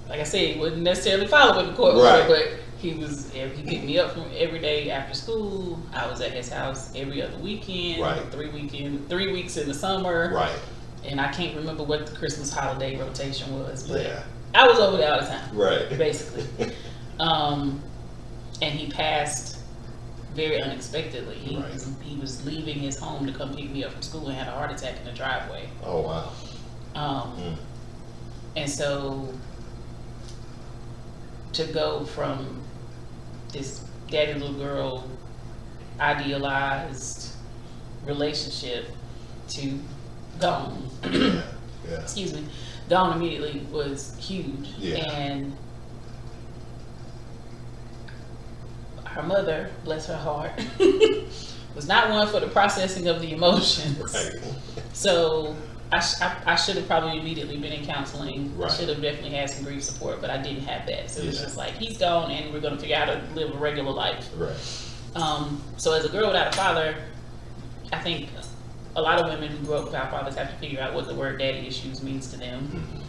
like 0.08 0.20
I 0.20 0.24
said, 0.24 0.54
he 0.54 0.58
wasn't 0.60 0.82
necessarily 0.82 1.26
following 1.26 1.66
the 1.68 1.72
court 1.74 1.94
Right. 1.96 2.22
order, 2.22 2.28
but 2.28 2.60
he 2.78 2.94
was 2.94 3.30
he 3.32 3.40
picked 3.62 3.84
me 3.84 3.98
up 3.98 4.12
from 4.12 4.24
every 4.36 4.58
day 4.60 4.90
after 4.90 5.14
school. 5.14 5.78
I 5.92 6.06
was 6.08 6.20
at 6.20 6.30
his 6.32 6.48
house 6.48 6.92
every 6.94 7.22
other 7.22 7.36
weekend. 7.38 8.00
Right. 8.02 8.22
Three 8.32 8.48
weekend 8.50 9.08
three 9.08 9.32
weeks 9.32 9.56
in 9.56 9.66
the 9.68 9.74
summer. 9.74 10.32
Right, 10.32 10.58
and 11.04 11.20
I 11.20 11.30
can't 11.32 11.56
remember 11.56 11.82
what 11.82 12.06
the 12.06 12.16
Christmas 12.16 12.52
holiday 12.52 12.96
rotation 12.96 13.58
was, 13.58 13.86
but 13.88 14.02
yeah, 14.02 14.22
I 14.54 14.66
was 14.66 14.78
over 14.78 14.96
there 14.96 15.12
all 15.12 15.20
the 15.20 15.26
time, 15.26 15.56
right. 15.56 15.88
basically. 15.98 16.72
um, 17.20 17.82
and 18.62 18.72
he 18.78 18.90
passed 18.90 19.58
very 20.34 20.62
unexpectedly. 20.62 21.34
He 21.34 21.56
Right. 21.56 21.72
was 21.72 21.90
he 22.02 22.16
was 22.16 22.44
leaving 22.46 22.78
his 22.78 22.96
home 22.98 23.26
to 23.26 23.32
come 23.32 23.54
pick 23.54 23.70
me 23.70 23.82
up 23.84 23.92
from 23.92 24.02
school 24.02 24.28
and 24.28 24.36
had 24.38 24.46
a 24.48 24.52
heart 24.52 24.70
attack 24.70 24.98
in 25.00 25.04
the 25.04 25.12
driveway. 25.12 25.68
Oh, 25.84 26.00
wow. 26.02 26.30
Um, 26.94 27.32
Mm. 27.36 27.56
and 28.56 28.70
so 28.70 29.28
to 31.58 31.72
go 31.72 32.04
from 32.04 32.62
this 33.52 33.84
daddy 34.08 34.34
little 34.34 34.54
girl 34.54 35.10
idealized 35.98 37.32
relationship 38.06 38.86
to 39.48 39.76
gone 40.38 40.88
Yeah, 41.10 41.42
yeah. 41.90 42.00
excuse 42.00 42.32
me, 42.32 42.44
gone 42.88 43.16
immediately 43.16 43.66
was 43.72 44.16
huge. 44.20 44.68
Yeah. 44.78 44.98
And 45.12 45.56
her 49.04 49.22
mother, 49.24 49.70
bless 49.82 50.06
her 50.06 50.16
heart, 50.16 50.52
was 51.74 51.88
not 51.88 52.08
one 52.10 52.28
for 52.28 52.38
the 52.38 52.46
processing 52.46 53.08
of 53.08 53.20
the 53.20 53.32
emotions. 53.32 53.98
Right. 54.14 54.54
So 54.92 55.56
I, 55.90 56.00
sh- 56.00 56.20
I, 56.20 56.36
I 56.46 56.54
should 56.56 56.76
have 56.76 56.86
probably 56.86 57.18
immediately 57.18 57.56
been 57.56 57.72
in 57.72 57.84
counseling. 57.86 58.54
I 58.62 58.68
should 58.68 58.88
have 58.90 59.00
definitely 59.00 59.30
had 59.30 59.48
some 59.48 59.64
grief 59.64 59.82
support, 59.82 60.20
but 60.20 60.28
I 60.30 60.36
didn't 60.42 60.64
have 60.64 60.86
that. 60.86 61.10
So 61.10 61.22
it 61.22 61.26
was 61.26 61.40
just 61.40 61.56
like, 61.56 61.72
he's 61.74 61.96
gone 61.96 62.30
and 62.30 62.52
we're 62.52 62.60
going 62.60 62.74
to 62.74 62.80
figure 62.80 62.96
out 62.96 63.08
how 63.08 63.14
to 63.14 63.34
live 63.34 63.54
a 63.54 63.58
regular 63.58 63.90
life. 63.92 64.28
Right. 64.36 64.54
Um, 65.14 65.62
so 65.78 65.94
as 65.94 66.04
a 66.04 66.10
girl 66.10 66.26
without 66.26 66.52
a 66.54 66.56
father, 66.56 66.94
I 67.92 67.98
think 68.00 68.28
a 68.96 69.00
lot 69.00 69.18
of 69.18 69.30
women 69.30 69.48
who 69.48 69.64
grow 69.64 69.78
up 69.78 69.84
without 69.86 70.10
fathers 70.10 70.34
have 70.34 70.50
to 70.50 70.56
figure 70.58 70.80
out 70.80 70.92
what 70.92 71.06
the 71.06 71.14
word 71.14 71.38
daddy 71.38 71.66
issues 71.66 72.02
means 72.02 72.30
to 72.32 72.36
them. 72.38 73.02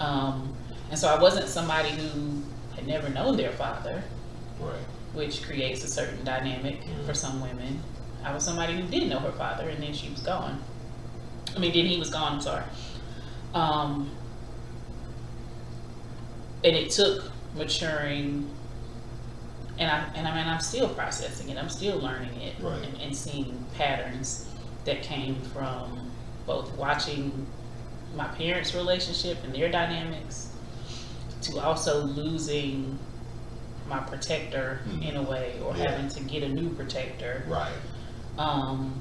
Mhm. 0.00 0.02
Um, 0.02 0.56
and 0.90 0.98
so 0.98 1.08
I 1.08 1.20
wasn't 1.20 1.48
somebody 1.48 1.90
who 1.90 2.42
had 2.74 2.86
never 2.86 3.08
known 3.10 3.36
their 3.36 3.52
father, 3.52 4.02
Right. 4.58 4.74
which 5.12 5.42
creates 5.42 5.84
a 5.84 5.88
certain 5.88 6.24
dynamic 6.24 6.82
Mhm. 6.82 7.04
for 7.06 7.12
some 7.12 7.42
women. 7.42 7.82
I 8.24 8.32
was 8.32 8.42
somebody 8.42 8.74
who 8.74 8.82
didn't 8.88 9.10
know 9.10 9.18
her 9.18 9.32
father 9.32 9.68
and 9.68 9.82
then 9.82 9.92
she 9.92 10.08
was 10.08 10.20
gone. 10.20 10.62
I 11.56 11.58
mean, 11.58 11.72
then 11.72 11.86
he 11.86 11.98
was 11.98 12.10
gone, 12.10 12.34
I'm 12.34 12.40
sorry. 12.40 12.64
Um, 13.54 14.10
and 16.62 16.76
it 16.76 16.90
took 16.90 17.30
maturing 17.54 18.50
and 19.78 19.90
I 19.90 20.04
and 20.14 20.26
I 20.26 20.34
mean 20.34 20.46
I'm 20.46 20.60
still 20.60 20.88
processing 20.88 21.48
it. 21.50 21.56
I'm 21.58 21.68
still 21.68 21.98
learning 21.98 22.40
it 22.40 22.54
Right. 22.60 22.82
and, 22.82 23.00
and 23.00 23.16
seeing 23.16 23.64
patterns 23.76 24.46
that 24.84 25.02
came 25.02 25.36
from 25.52 26.10
both 26.46 26.74
watching 26.76 27.46
my 28.14 28.26
parents' 28.28 28.74
relationship 28.74 29.38
and 29.44 29.54
their 29.54 29.70
dynamics 29.70 30.48
to 31.42 31.58
also 31.60 32.04
losing 32.04 32.98
my 33.88 33.98
protector 34.00 34.80
Mhm. 34.88 35.08
in 35.10 35.16
a 35.16 35.22
way 35.22 35.54
or 35.64 35.76
Yeah. 35.76 35.90
having 35.92 36.08
to 36.08 36.20
get 36.24 36.42
a 36.42 36.48
new 36.48 36.70
protector 36.70 37.44
Right. 37.46 37.72
um, 38.38 39.00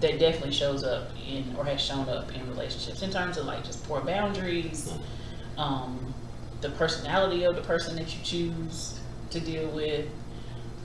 that 0.00 0.18
definitely 0.18 0.52
shows 0.52 0.84
up 0.84 1.10
in 1.26 1.54
or 1.56 1.64
has 1.64 1.80
shown 1.80 2.08
up 2.08 2.34
in 2.34 2.46
relationships 2.48 3.02
in 3.02 3.10
terms 3.10 3.36
of 3.38 3.46
like 3.46 3.64
just 3.64 3.82
poor 3.86 4.00
boundaries, 4.00 4.92
um, 5.56 6.14
the 6.60 6.70
personality 6.70 7.44
of 7.44 7.56
the 7.56 7.62
person 7.62 7.96
that 7.96 8.14
you 8.16 8.22
choose 8.22 9.00
to 9.30 9.40
deal 9.40 9.68
with, 9.70 10.06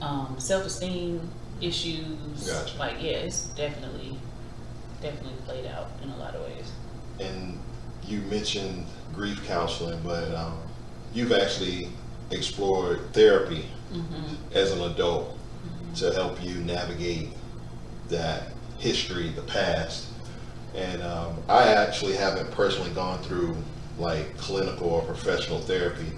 um, 0.00 0.36
self-esteem 0.38 1.20
issues. 1.60 2.46
Gotcha. 2.46 2.78
Like 2.78 3.02
yeah, 3.02 3.18
it's 3.18 3.44
definitely 3.50 4.16
definitely 5.00 5.34
played 5.46 5.66
out 5.66 5.88
in 6.02 6.10
a 6.10 6.16
lot 6.16 6.34
of 6.34 6.42
ways. 6.44 6.72
And 7.20 7.58
you 8.06 8.20
mentioned 8.22 8.86
grief 9.14 9.44
counseling, 9.46 10.00
but 10.02 10.34
um, 10.34 10.58
you've 11.12 11.32
actually 11.32 11.88
explored 12.30 13.12
therapy 13.12 13.66
Mm-hmm. 13.92 14.56
as 14.56 14.72
an 14.72 14.80
adult 14.90 15.38
to 15.96 16.14
help 16.14 16.42
you 16.42 16.54
navigate 16.64 17.28
that 18.08 18.52
history, 18.82 19.28
the 19.30 19.42
past. 19.42 20.08
And 20.74 21.02
um, 21.02 21.36
I 21.48 21.68
actually 21.68 22.14
haven't 22.14 22.50
personally 22.50 22.90
gone 22.90 23.22
through 23.22 23.56
like 23.98 24.36
clinical 24.36 24.88
or 24.88 25.02
professional 25.02 25.60
therapy, 25.60 26.10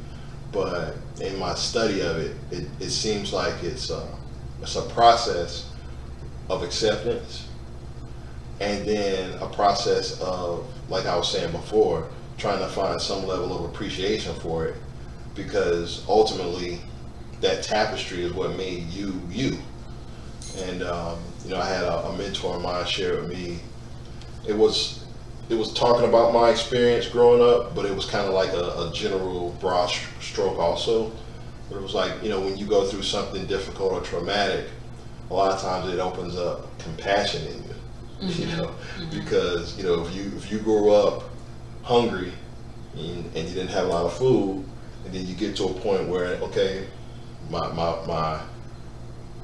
but 0.50 0.97
in 1.21 1.38
my 1.38 1.54
study 1.54 2.00
of 2.00 2.16
it, 2.16 2.37
it, 2.50 2.66
it 2.80 2.90
seems 2.90 3.33
like 3.33 3.62
it's 3.62 3.90
a, 3.90 4.09
it's 4.62 4.76
a 4.76 4.83
process 4.83 5.71
of 6.49 6.62
acceptance 6.62 7.49
and 8.61 8.87
then 8.87 9.38
a 9.40 9.49
process 9.49 10.21
of, 10.21 10.66
like 10.88 11.06
I 11.06 11.16
was 11.16 11.30
saying 11.30 11.52
before, 11.52 12.09
trying 12.38 12.61
to 12.61 12.68
find 12.68 13.00
some 13.00 13.26
level 13.26 13.56
of 13.56 13.64
appreciation 13.71 14.35
for 14.37 14.66
it 14.66 14.76
because 15.35 16.04
ultimately 16.09 16.80
that 17.40 17.62
tapestry 17.62 18.23
is 18.23 18.33
what 18.33 18.56
made 18.56 18.85
you 18.88 19.21
you. 19.28 19.59
And 20.56 20.83
um, 20.83 21.18
you 21.44 21.50
know, 21.50 21.60
I 21.60 21.66
had 21.66 21.84
a, 21.84 22.06
a 22.06 22.16
mentor 22.16 22.56
of 22.56 22.62
mine 22.62 22.86
share 22.86 23.20
with 23.20 23.28
me. 23.28 23.60
It 24.46 24.56
was 24.56 25.04
it 25.50 25.54
was 25.56 25.74
talking 25.74 26.08
about 26.08 26.32
my 26.32 26.48
experience 26.50 27.06
growing 27.06 27.42
up, 27.42 27.74
but 27.74 27.84
it 27.84 27.94
was 27.94 28.06
kind 28.06 28.26
of 28.26 28.32
like 28.32 28.50
a, 28.50 28.88
a 28.88 28.90
general 28.94 29.50
broad 29.60 29.90
stroke 30.20 30.58
also. 30.58 31.12
But 31.68 31.76
it 31.76 31.82
was 31.82 31.94
like 31.94 32.22
you 32.22 32.30
know, 32.30 32.40
when 32.40 32.56
you 32.56 32.66
go 32.66 32.86
through 32.86 33.02
something 33.02 33.46
difficult 33.46 33.92
or 33.92 34.00
traumatic, 34.00 34.66
a 35.30 35.34
lot 35.34 35.52
of 35.52 35.60
times 35.60 35.92
it 35.92 35.98
opens 35.98 36.36
up 36.36 36.78
compassion 36.78 37.46
in 37.46 37.54
you. 37.54 37.60
You 38.24 38.46
know, 38.46 38.68
mm-hmm. 38.68 39.02
Mm-hmm. 39.02 39.18
because 39.18 39.76
you 39.76 39.84
know 39.84 40.06
if 40.06 40.14
you 40.14 40.32
if 40.36 40.50
you 40.50 40.58
grew 40.60 40.94
up 40.94 41.24
hungry 41.82 42.32
and, 42.96 43.26
and 43.36 43.48
you 43.48 43.54
didn't 43.54 43.68
have 43.68 43.86
a 43.86 43.88
lot 43.88 44.06
of 44.06 44.14
food, 44.14 44.64
and 45.04 45.12
then 45.12 45.26
you 45.26 45.34
get 45.34 45.56
to 45.56 45.64
a 45.64 45.74
point 45.74 46.08
where 46.08 46.36
okay, 46.36 46.86
my 47.50 47.70
my 47.72 48.06
my 48.06 48.40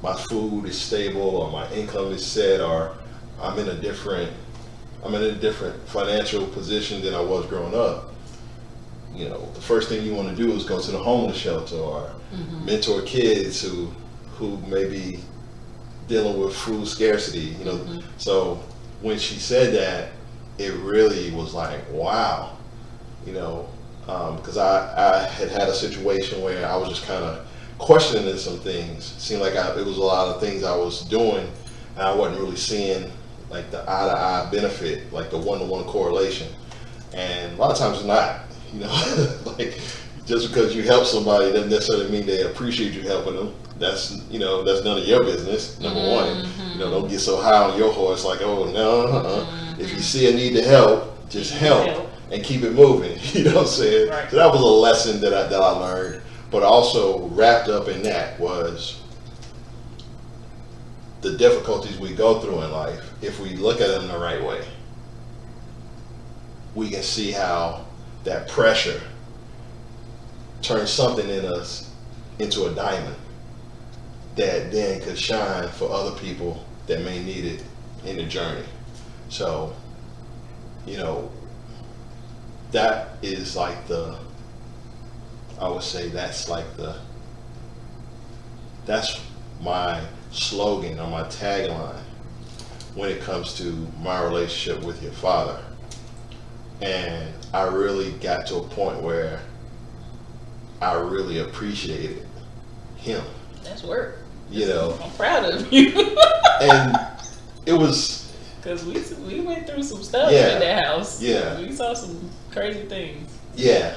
my 0.01 0.15
food 0.15 0.65
is 0.65 0.79
stable 0.79 1.21
or 1.21 1.51
my 1.51 1.71
income 1.73 2.07
is 2.11 2.25
set 2.25 2.61
or 2.61 2.95
I'm 3.41 3.57
in 3.59 3.69
a 3.69 3.75
different 3.75 4.31
I'm 5.03 5.15
in 5.15 5.23
a 5.23 5.31
different 5.33 5.87
financial 5.87 6.45
position 6.47 7.01
than 7.01 7.13
I 7.15 7.21
was 7.21 7.45
growing 7.47 7.73
up. 7.73 8.13
You 9.13 9.29
know, 9.29 9.49
the 9.53 9.61
first 9.61 9.89
thing 9.89 10.05
you 10.05 10.13
want 10.13 10.29
to 10.29 10.35
do 10.35 10.51
is 10.53 10.63
go 10.63 10.79
to 10.79 10.91
the 10.91 10.97
homeless 10.99 11.37
shelter 11.37 11.75
or 11.75 12.11
mentor 12.65 13.01
kids 13.01 13.61
who 13.61 13.91
who 14.37 14.57
maybe 14.67 15.19
dealing 16.07 16.39
with 16.39 16.55
food 16.55 16.87
scarcity. 16.87 17.55
You 17.59 17.65
know, 17.65 17.77
Mhm. 17.77 18.03
so 18.17 18.59
when 19.01 19.17
she 19.19 19.35
said 19.39 19.73
that, 19.75 20.09
it 20.57 20.73
really 20.75 21.31
was 21.31 21.53
like, 21.53 21.79
wow, 21.91 22.51
you 23.25 23.33
know, 23.33 23.67
because 24.05 24.57
I, 24.57 24.93
I 24.97 25.27
had 25.27 25.49
had 25.49 25.67
a 25.69 25.73
situation 25.73 26.41
where 26.41 26.65
I 26.67 26.75
was 26.75 26.89
just 26.89 27.03
kind 27.05 27.23
of 27.23 27.45
questioning 27.81 28.37
some 28.37 28.59
things. 28.59 29.03
seemed 29.17 29.41
like 29.41 29.55
I, 29.55 29.77
it 29.79 29.85
was 29.85 29.97
a 29.97 30.03
lot 30.03 30.33
of 30.33 30.39
things 30.39 30.63
I 30.63 30.75
was 30.75 31.01
doing, 31.05 31.49
and 31.95 32.01
I 32.01 32.13
wasn't 32.13 32.39
really 32.39 32.55
seeing 32.55 33.11
like 33.49 33.69
the 33.71 33.81
eye 33.81 34.05
to 34.05 34.17
eye 34.17 34.49
benefit, 34.51 35.11
like 35.11 35.29
the 35.29 35.37
one 35.37 35.59
to 35.59 35.65
one 35.65 35.83
correlation. 35.85 36.47
And 37.13 37.53
a 37.53 37.57
lot 37.57 37.71
of 37.71 37.77
times 37.77 37.97
it's 37.97 38.05
not, 38.05 38.41
you 38.73 38.81
know, 38.81 39.37
like 39.57 39.79
just 40.25 40.47
because 40.47 40.75
you 40.75 40.83
help 40.83 41.05
somebody 41.05 41.51
doesn't 41.51 41.69
necessarily 41.69 42.09
mean 42.09 42.25
they 42.25 42.43
appreciate 42.43 42.93
you 42.93 43.01
helping 43.01 43.35
them. 43.35 43.53
That's 43.77 44.23
you 44.29 44.37
know 44.39 44.63
that's 44.63 44.85
none 44.85 44.99
of 44.99 45.05
your 45.05 45.23
business. 45.23 45.79
Number 45.79 45.99
one, 45.99 46.47
you 46.71 46.79
know, 46.79 46.91
don't 46.91 47.09
get 47.09 47.19
so 47.19 47.41
high 47.41 47.63
on 47.71 47.77
your 47.77 47.91
horse 47.91 48.23
like, 48.23 48.41
oh 48.41 48.71
no, 48.71 49.07
uh-uh. 49.07 49.75
if 49.79 49.91
you 49.91 49.99
see 49.99 50.31
a 50.31 50.33
need 50.35 50.53
to 50.53 50.63
help, 50.63 51.27
just 51.29 51.51
help 51.53 51.87
Help. 51.87 52.09
and 52.31 52.43
keep 52.43 52.61
it 52.61 52.73
moving. 52.73 53.17
You 53.33 53.45
know 53.45 53.55
what 53.55 53.61
I'm 53.61 53.67
saying? 53.67 54.09
Right. 54.09 54.29
So 54.29 54.35
that 54.37 54.51
was 54.51 54.61
a 54.61 54.65
lesson 54.65 55.19
that 55.21 55.33
I 55.33 55.47
that 55.47 55.59
I 55.61 55.71
learned. 55.71 56.21
But 56.51 56.63
also 56.63 57.27
wrapped 57.29 57.69
up 57.69 57.87
in 57.87 58.03
that 58.03 58.39
was 58.39 59.01
the 61.21 61.37
difficulties 61.37 61.97
we 61.97 62.13
go 62.13 62.39
through 62.39 62.61
in 62.61 62.71
life. 62.71 63.11
If 63.21 63.39
we 63.39 63.55
look 63.55 63.79
at 63.79 63.87
them 63.87 64.07
the 64.07 64.17
right 64.17 64.43
way, 64.43 64.65
we 66.75 66.89
can 66.89 67.03
see 67.03 67.31
how 67.31 67.85
that 68.23 68.47
pressure 68.49 69.01
turns 70.61 70.89
something 70.91 71.27
in 71.27 71.45
us 71.45 71.89
into 72.39 72.65
a 72.65 72.73
diamond 72.73 73.15
that 74.35 74.71
then 74.71 75.01
could 75.01 75.17
shine 75.17 75.67
for 75.69 75.89
other 75.91 76.17
people 76.19 76.65
that 76.87 77.01
may 77.01 77.23
need 77.23 77.45
it 77.45 77.63
in 78.05 78.17
the 78.17 78.23
journey. 78.23 78.65
So, 79.29 79.75
you 80.85 80.97
know, 80.97 81.31
that 82.71 83.17
is 83.21 83.55
like 83.55 83.87
the 83.87 84.17
I 85.61 85.69
would 85.69 85.83
say 85.83 86.09
that's 86.09 86.49
like 86.49 86.75
the 86.75 86.95
that's 88.85 89.21
my 89.61 90.01
slogan 90.31 90.99
or 90.99 91.07
my 91.07 91.23
tagline 91.23 92.01
when 92.95 93.09
it 93.09 93.21
comes 93.21 93.53
to 93.57 93.87
my 94.01 94.21
relationship 94.23 94.83
with 94.83 95.01
your 95.03 95.11
father. 95.13 95.63
And 96.81 97.31
I 97.53 97.63
really 97.67 98.11
got 98.13 98.47
to 98.47 98.55
a 98.57 98.63
point 98.63 99.01
where 99.01 99.39
I 100.81 100.93
really 100.95 101.39
appreciated 101.39 102.25
him, 102.97 103.23
That's 103.63 103.83
work. 103.83 104.17
you 104.49 104.65
know. 104.65 104.97
I'm 105.03 105.11
proud 105.11 105.45
of 105.45 105.71
you. 105.71 106.17
And 106.61 106.95
it 107.65 107.73
was 107.73 108.31
Cause 108.61 108.85
we 108.85 108.93
we 109.25 109.41
went 109.41 109.67
through 109.67 109.81
some 109.81 110.03
stuff 110.03 110.31
Yeah. 110.31 110.53
in 110.53 110.59
that 110.59 110.85
house. 110.85 111.19
Yeah. 111.21 111.59
We 111.59 111.71
saw 111.71 111.93
some 111.95 112.29
crazy 112.51 112.83
things. 112.85 113.31
yeah, 113.55 113.95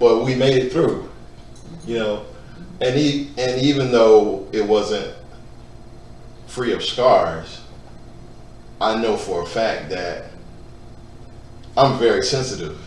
but 0.00 0.24
we 0.24 0.34
made 0.34 0.56
it 0.56 0.72
through, 0.72 1.08
you 1.86 1.98
know. 1.98 2.26
And 2.80 2.96
he, 2.98 3.30
and 3.38 3.60
even 3.60 3.92
though 3.92 4.48
it 4.52 4.66
wasn't 4.66 5.14
free 6.48 6.72
of 6.72 6.82
scars, 6.82 7.60
I 8.80 9.00
know 9.00 9.16
for 9.16 9.42
a 9.42 9.46
fact 9.46 9.90
that 9.90 10.30
I'm 11.76 11.98
very 11.98 12.22
sensitive 12.22 12.78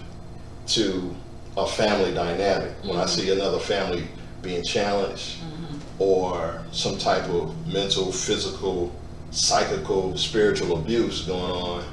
to 0.68 1.16
a 1.56 1.68
family 1.68 2.14
dynamic. 2.14 2.72
When 2.84 2.98
I 2.98 3.04
Mhm. 3.04 3.10
see 3.10 3.32
another 3.32 3.60
family 3.60 4.08
being 4.42 4.64
challenged 4.64 5.38
mm-hmm. 5.38 5.78
or 6.00 6.64
some 6.72 6.98
type 6.98 7.30
of 7.30 7.56
mental, 7.68 8.12
physical, 8.12 8.92
psychical, 9.30 10.18
spiritual 10.18 10.78
abuse 10.78 11.22
going 11.22 11.52
on, 11.52 11.84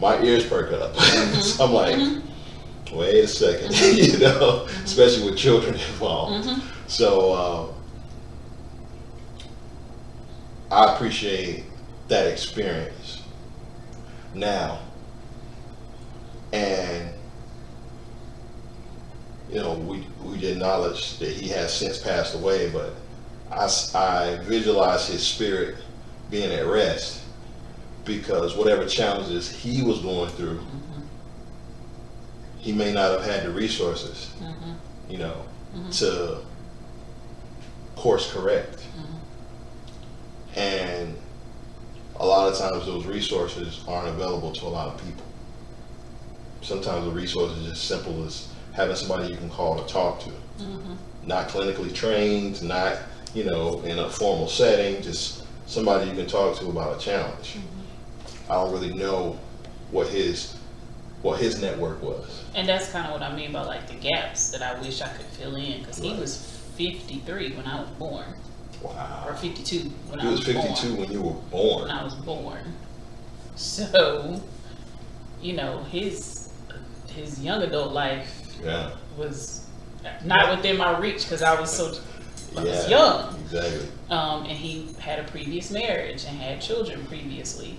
my 0.00 0.20
ears 0.22 0.44
perk 0.44 0.72
up. 0.72 0.96
so 0.96 1.02
mm-hmm. 1.02 1.62
I'm 1.62 1.72
like, 1.72 1.94
mm-hmm. 1.94 2.20
Wait 2.92 3.24
a 3.24 3.28
second, 3.28 3.74
you 3.96 4.18
know, 4.18 4.66
especially 4.84 5.24
with 5.30 5.38
children 5.38 5.74
involved. 5.74 6.46
Mhm. 6.46 6.62
So 6.86 7.32
uh, 7.32 7.74
I 10.74 10.94
appreciate 10.94 11.64
that 12.08 12.26
experience 12.26 13.22
now, 14.34 14.80
and 16.52 17.10
you 19.48 19.56
know 19.60 19.74
we 19.74 20.06
we 20.20 20.44
acknowledge 20.46 21.18
that 21.18 21.30
he 21.32 21.48
has 21.48 21.72
since 21.76 21.98
passed 21.98 22.34
away, 22.34 22.70
but 22.70 22.94
I, 23.50 23.68
I 23.94 24.38
visualize 24.42 25.08
his 25.08 25.26
spirit 25.26 25.76
being 26.30 26.50
at 26.52 26.66
rest 26.66 27.22
because 28.04 28.56
whatever 28.56 28.86
challenges 28.86 29.50
he 29.50 29.82
was 29.82 30.00
going 30.00 30.30
through, 30.30 30.60
he 32.66 32.72
may 32.72 32.92
not 32.92 33.12
have 33.12 33.24
had 33.24 33.44
the 33.44 33.50
resources, 33.50 34.30
Mhm. 34.42 34.74
you 35.08 35.18
know, 35.18 35.36
Mhm. 35.72 35.96
to 36.00 36.38
course 37.94 38.32
correct. 38.32 38.80
Mhm. 38.98 40.58
And 40.58 41.16
a 42.18 42.26
lot 42.26 42.48
of 42.52 42.58
times 42.58 42.86
those 42.86 43.06
resources 43.06 43.78
aren't 43.86 44.08
available 44.08 44.50
to 44.50 44.66
a 44.66 44.68
lot 44.78 44.88
of 44.88 44.96
people. 44.96 45.22
Sometimes 46.60 47.04
the 47.04 47.12
resource 47.12 47.52
is 47.52 47.70
as 47.70 47.78
simple 47.78 48.24
as 48.26 48.48
having 48.72 48.96
somebody 48.96 49.28
you 49.28 49.36
can 49.36 49.48
call 49.48 49.76
to 49.76 49.84
talk 49.86 50.18
to. 50.24 50.30
Mhm. 50.58 50.96
Not 51.24 51.48
clinically 51.48 51.94
trained, 51.94 52.62
not, 52.62 52.96
you 53.32 53.44
know, 53.44 53.80
in 53.84 54.00
a 54.00 54.10
formal 54.10 54.48
setting, 54.48 55.02
just 55.02 55.42
somebody 55.66 56.10
you 56.10 56.16
can 56.16 56.26
talk 56.26 56.58
to 56.58 56.66
about 56.68 56.96
a 56.96 56.98
challenge. 56.98 57.58
I 58.50 58.54
don't 58.54 58.72
really 58.72 58.92
know 58.92 59.38
what 59.92 60.08
his 60.08 60.55
what 61.26 61.40
his 61.40 61.60
network 61.60 62.00
was. 62.02 62.44
And 62.54 62.68
that's 62.68 62.90
kind 62.92 63.04
of 63.06 63.12
what 63.12 63.22
I 63.22 63.34
mean 63.34 63.52
by 63.52 63.62
like 63.64 63.88
the 63.88 63.94
gaps 63.94 64.50
that 64.50 64.62
I 64.62 64.80
wish 64.80 65.00
I 65.02 65.08
could 65.08 65.26
fill 65.26 65.56
in. 65.56 65.84
Cause 65.84 65.98
he 65.98 66.14
was 66.14 66.36
53 66.76 67.52
when 67.56 67.66
I 67.66 67.80
was 67.80 67.90
born, 67.90 68.26
Wow. 68.80 69.24
or 69.26 69.34
52 69.34 69.90
when 70.08 70.20
He 70.20 70.26
I 70.26 70.30
was 70.30 70.38
was 70.46 70.46
52 70.46 70.88
born. 70.88 71.00
when 71.00 71.12
you 71.12 71.22
were 71.22 71.32
born. 71.50 71.82
when 71.82 71.90
I 71.90 72.04
was 72.04 72.14
born. 72.14 72.60
So, 73.56 74.40
you 75.42 75.54
know, 75.54 75.82
his 75.84 76.50
his 77.08 77.40
young 77.42 77.62
adult 77.62 77.92
life 77.92 78.56
Yeah. 78.62 78.90
was 79.16 79.66
not 80.24 80.54
within 80.56 80.76
my 80.76 80.96
reach 80.98 81.22
because 81.24 81.42
I 81.42 81.58
was 81.60 81.70
so 81.74 81.92
I 82.56 82.62
was 82.64 82.88
young. 82.88 83.34
Exactly. 83.44 83.88
Um, 84.10 84.42
and 84.44 84.52
he 84.52 84.88
had 85.00 85.18
a 85.18 85.24
previous 85.24 85.70
marriage 85.70 86.24
and 86.24 86.38
had 86.38 86.60
children 86.60 87.04
previously. 87.06 87.78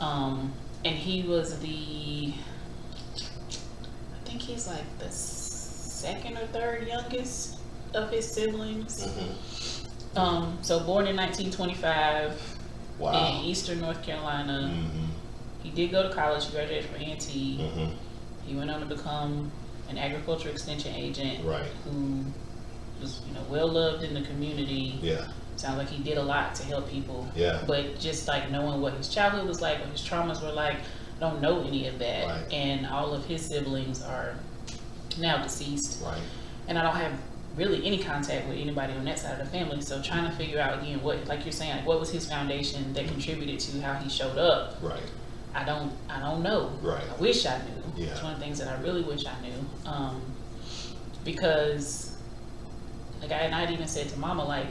Um, 0.00 0.52
and 0.84 0.94
he 0.94 1.22
was 1.22 1.58
the, 1.60 2.32
I 4.26 4.28
think 4.28 4.42
he's 4.42 4.66
like 4.66 4.98
the 4.98 5.08
second 5.12 6.36
or 6.36 6.46
third 6.48 6.88
youngest 6.88 7.58
of 7.94 8.10
his 8.10 8.26
siblings. 8.28 9.04
hmm 9.06 10.18
Um, 10.18 10.58
so 10.62 10.80
born 10.80 11.06
in 11.06 11.14
1925 11.14 12.58
in 13.00 13.44
Eastern 13.44 13.80
North 13.80 14.02
Carolina. 14.02 14.68
hmm 14.68 15.04
He 15.62 15.70
did 15.70 15.92
go 15.92 16.02
to 16.08 16.12
college, 16.12 16.46
he 16.46 16.52
graduated 16.52 16.86
from 16.90 16.96
A&T. 17.02 17.56
hmm 17.58 17.90
He 18.44 18.56
went 18.56 18.68
on 18.70 18.80
to 18.80 18.86
become 18.86 19.52
an 19.88 19.96
agriculture 19.96 20.48
extension 20.48 20.92
agent 20.96 21.44
Right. 21.44 21.70
who 21.84 22.24
was, 23.00 23.20
you 23.28 23.34
know, 23.34 23.44
well 23.48 23.68
loved 23.68 24.02
in 24.02 24.12
the 24.14 24.22
community. 24.22 24.98
Yeah. 25.00 25.28
Sounds 25.54 25.78
like 25.78 25.88
he 25.88 26.02
did 26.02 26.18
a 26.18 26.22
lot 26.22 26.56
to 26.56 26.64
help 26.64 26.90
people. 26.90 27.28
Yeah. 27.36 27.62
But 27.64 28.00
just 28.00 28.26
like 28.26 28.50
knowing 28.50 28.80
what 28.80 28.94
his 28.94 29.08
childhood 29.08 29.46
was 29.46 29.60
like, 29.60 29.78
what 29.78 29.90
his 29.90 30.02
traumas 30.02 30.42
were 30.42 30.52
like, 30.52 30.78
don't 31.20 31.40
know 31.40 31.62
any 31.64 31.86
of 31.88 31.98
that. 31.98 32.26
Right. 32.26 32.52
And 32.52 32.86
all 32.86 33.12
of 33.14 33.24
his 33.26 33.44
siblings 33.44 34.02
are 34.02 34.34
now 35.18 35.42
deceased. 35.42 36.02
Right. 36.04 36.20
And 36.68 36.78
I 36.78 36.82
don't 36.82 36.96
have 36.96 37.12
really 37.56 37.84
any 37.86 37.98
contact 37.98 38.46
with 38.48 38.58
anybody 38.58 38.92
on 38.92 39.04
that 39.04 39.18
side 39.18 39.40
of 39.40 39.46
the 39.46 39.50
family. 39.50 39.80
So 39.80 40.02
trying 40.02 40.30
to 40.30 40.36
figure 40.36 40.60
out 40.60 40.80
again 40.80 41.02
what 41.02 41.26
like 41.26 41.44
you're 41.44 41.52
saying, 41.52 41.76
like 41.76 41.86
what 41.86 41.98
was 42.00 42.10
his 42.10 42.28
foundation 42.28 42.92
that 42.92 43.06
contributed 43.06 43.60
to 43.60 43.80
how 43.80 43.94
he 43.94 44.08
showed 44.10 44.38
up? 44.38 44.76
Right. 44.82 45.00
I 45.54 45.64
don't 45.64 45.92
I 46.08 46.20
don't 46.20 46.42
know. 46.42 46.72
Right. 46.82 47.02
I 47.02 47.20
wish 47.20 47.46
I 47.46 47.58
knew. 47.58 48.04
Yeah. 48.04 48.10
It's 48.10 48.22
one 48.22 48.34
of 48.34 48.38
the 48.38 48.44
things 48.44 48.58
that 48.58 48.68
I 48.68 48.80
really 48.82 49.02
wish 49.02 49.24
I 49.26 49.40
knew. 49.40 49.90
Um, 49.90 50.20
because 51.24 52.16
like 53.22 53.32
I 53.32 53.36
and 53.36 53.54
I'd 53.54 53.70
even 53.70 53.88
said 53.88 54.08
to 54.10 54.18
mama 54.18 54.44
like 54.44 54.68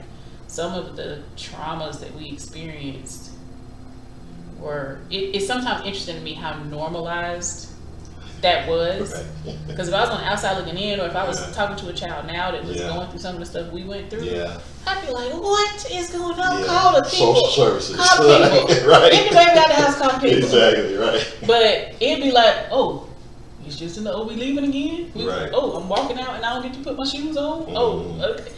some 0.48 0.74
of 0.74 0.96
the 0.96 1.24
traumas 1.36 2.00
that 2.00 2.14
we 2.14 2.30
experienced 2.30 3.32
were 4.66 5.00
it, 5.10 5.36
it's 5.36 5.48
sometimes 5.48 5.86
interesting 5.86 6.16
to 6.18 6.22
me 6.22 6.34
how 6.34 6.62
normalized 6.64 7.70
that 8.42 8.68
was. 8.68 9.14
Right. 9.14 9.56
Because 9.68 9.88
if 9.90 9.94
I 9.94 10.02
was 10.02 10.10
on 10.10 10.22
the 10.22 10.28
outside 10.28 10.58
looking 10.58 10.78
in, 10.78 11.00
or 11.00 11.06
if 11.08 11.16
I 11.16 11.28
was 11.28 11.40
Yeah. 11.40 11.52
talking 11.54 11.76
to 11.78 11.90
a 11.90 11.94
child 11.94 12.26
now 12.28 12.52
that 12.52 12.64
was 12.66 12.78
Yeah. 12.78 12.88
going 12.94 13.08
through 13.10 13.20
some 13.20 13.34
of 13.36 13.40
the 13.40 13.46
stuff 13.46 13.72
we 13.72 13.84
went 13.84 14.10
through, 14.10 14.24
Yeah. 14.24 14.58
I'd 14.88 15.06
be 15.06 15.12
like, 15.14 15.34
"What 15.34 15.92
is 15.92 16.10
going 16.12 16.40
on? 16.40 16.60
yeah. 16.62 16.66
Call 16.66 16.94
the 16.96 17.04
people. 17.10 17.36
Social 17.36 17.66
services. 17.66 17.96
Call 17.96 18.24
the 18.28 18.50
people. 18.68 18.88
right. 18.94 19.14
If 19.14 19.30
the 19.30 19.36
got 19.36 19.68
the 19.68 19.74
house, 19.82 19.98
call 19.98 20.12
the 20.14 20.20
people." 20.20 20.38
Exactly. 20.50 20.96
Right. 20.96 21.28
But 21.46 21.96
it'd 22.00 22.24
be 22.24 22.32
like, 22.32 22.56
oh, 22.72 23.08
it's 23.66 23.78
just 23.78 23.98
in 23.98 24.04
the, 24.04 24.14
oh, 24.14 24.26
we 24.28 24.36
leaving 24.36 24.64
again? 24.66 25.12
We- 25.16 25.28
Right. 25.28 25.50
Oh, 25.54 25.74
I'm 25.78 25.90
walking 25.90 26.18
out 26.20 26.36
and 26.36 26.46
I 26.46 26.54
don't 26.54 26.64
get 26.64 26.74
to 26.76 26.80
put 26.82 26.96
my 26.98 27.06
shoes 27.06 27.36
on? 27.38 27.66
Oh, 27.76 27.92
Mhm. 28.00 28.24
okay. 28.24 28.52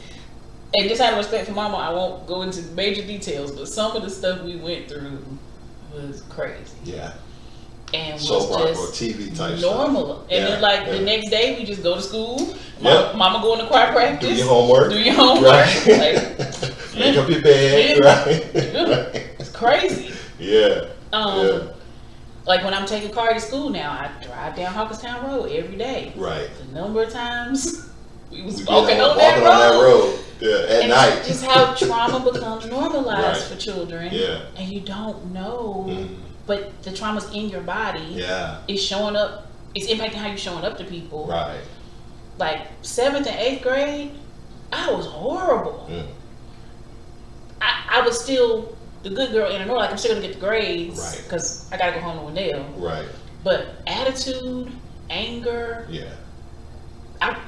and 0.77 0.89
just 0.89 0.99
out 1.01 1.13
of 1.13 1.17
respect 1.17 1.47
for 1.47 1.53
mama, 1.53 1.77
I 1.77 1.89
won't 1.91 2.27
go 2.27 2.41
into 2.41 2.61
major 2.75 3.01
details, 3.01 3.51
but 3.51 3.67
some 3.69 3.95
of 3.95 4.03
the 4.03 4.09
stuff 4.09 4.41
we 4.41 4.57
went 4.57 4.89
through 4.89 5.19
was 5.93 6.21
crazy. 6.29 6.77
Yeah. 6.83 7.13
And 7.93 8.19
Soap 8.19 8.49
was 8.49 8.91
just 8.91 9.01
TV 9.01 9.35
type 9.35 9.59
normal. 9.59 10.05
stuff. 10.05 10.21
And 10.29 10.31
Yeah, 10.43 10.45
then 10.49 10.61
like 10.61 10.85
yeah. 10.87 10.91
the 10.93 10.99
next 11.01 11.29
day 11.29 11.57
we 11.57 11.63
just 11.65 11.81
go 11.83 11.95
to 11.95 12.01
school. 12.01 12.53
Yep. 12.81 13.15
Mama, 13.15 13.39
going 13.41 13.59
to 13.61 13.67
choir 13.67 13.91
practice. 13.93 14.29
Do 14.29 14.35
your 14.35 14.47
homework. 14.47 14.91
Do 14.91 14.99
your 14.99 15.13
homework. 15.13 15.43
Right. 15.53 15.87
Like 15.87 16.95
Make 16.95 17.17
up 17.17 17.29
your 17.29 17.41
bed. 17.41 17.97
Yeah. 17.99 18.05
Right. 18.05 19.27
It's 19.39 19.49
crazy. 19.51 20.11
Yeah. 20.37 20.87
Um 21.13 21.45
Yeah. 21.45 21.59
like 22.45 22.63
when 22.65 22.73
I'm 22.73 22.85
taking 22.85 23.09
car 23.11 23.33
to 23.33 23.39
school 23.39 23.69
now, 23.69 23.91
I 23.91 24.11
drive 24.23 24.55
down 24.57 24.73
Hawkinstown 24.73 25.23
Road 25.25 25.49
every 25.51 25.77
day. 25.77 26.11
Right. 26.17 26.49
The 26.59 26.79
number 26.79 27.03
of 27.03 27.09
times 27.09 27.89
we 28.31 28.41
was 28.43 28.57
We 28.59 28.65
walking, 28.65 28.99
on, 28.99 29.17
walking 29.17 29.43
that 29.43 29.71
road. 29.81 30.19
Yeah. 30.39 30.49
At 30.55 30.69
and 30.81 30.89
night. 30.89 31.13
it's 31.19 31.27
just 31.29 31.45
how 31.45 31.73
trauma 31.77 32.31
becomes 32.31 32.65
normalized 32.67 33.41
Right. 33.41 33.49
for 33.51 33.55
children. 33.57 34.09
Yeah. 34.13 34.41
And 34.55 34.69
you 34.71 34.81
don't 34.81 35.33
know, 35.33 35.85
Mhm. 35.87 36.15
but 36.45 36.83
the 36.83 36.91
trauma's 36.91 37.25
in 37.33 37.49
your 37.49 37.61
body. 37.61 38.05
Yeah. 38.11 38.57
It's 38.67 38.81
showing 38.83 39.15
up. 39.15 39.47
It's 39.73 39.87
impacting 39.87 40.15
how 40.15 40.27
you're 40.27 40.37
showing 40.37 40.63
up 40.63 40.77
to 40.77 40.83
people. 40.83 41.25
Right. 41.25 41.59
Like 42.37 42.67
seventh 42.83 43.25
and 43.27 43.39
eighth 43.39 43.63
grade, 43.63 44.11
I 44.71 44.91
was 44.91 45.05
horrible. 45.07 45.87
Mm. 45.89 46.05
I, 47.61 47.99
I 47.99 48.01
was 48.05 48.19
still 48.21 48.75
the 49.03 49.09
good 49.09 49.31
girl 49.31 49.49
in 49.49 49.61
and 49.61 49.71
Like 49.71 49.89
I'm 49.91 49.97
still 49.97 50.13
gonna 50.15 50.25
get 50.27 50.35
the 50.35 50.45
grades 50.45 50.99
Right. 50.99 51.21
because 51.23 51.71
I 51.71 51.77
gotta 51.77 51.93
go 51.93 52.01
home 52.01 52.17
to 52.19 52.23
Wendell. 52.25 52.63
Right. 52.77 53.07
But 53.43 53.67
attitude, 53.87 54.71
anger, 55.09 55.87
Yeah. 55.89 56.03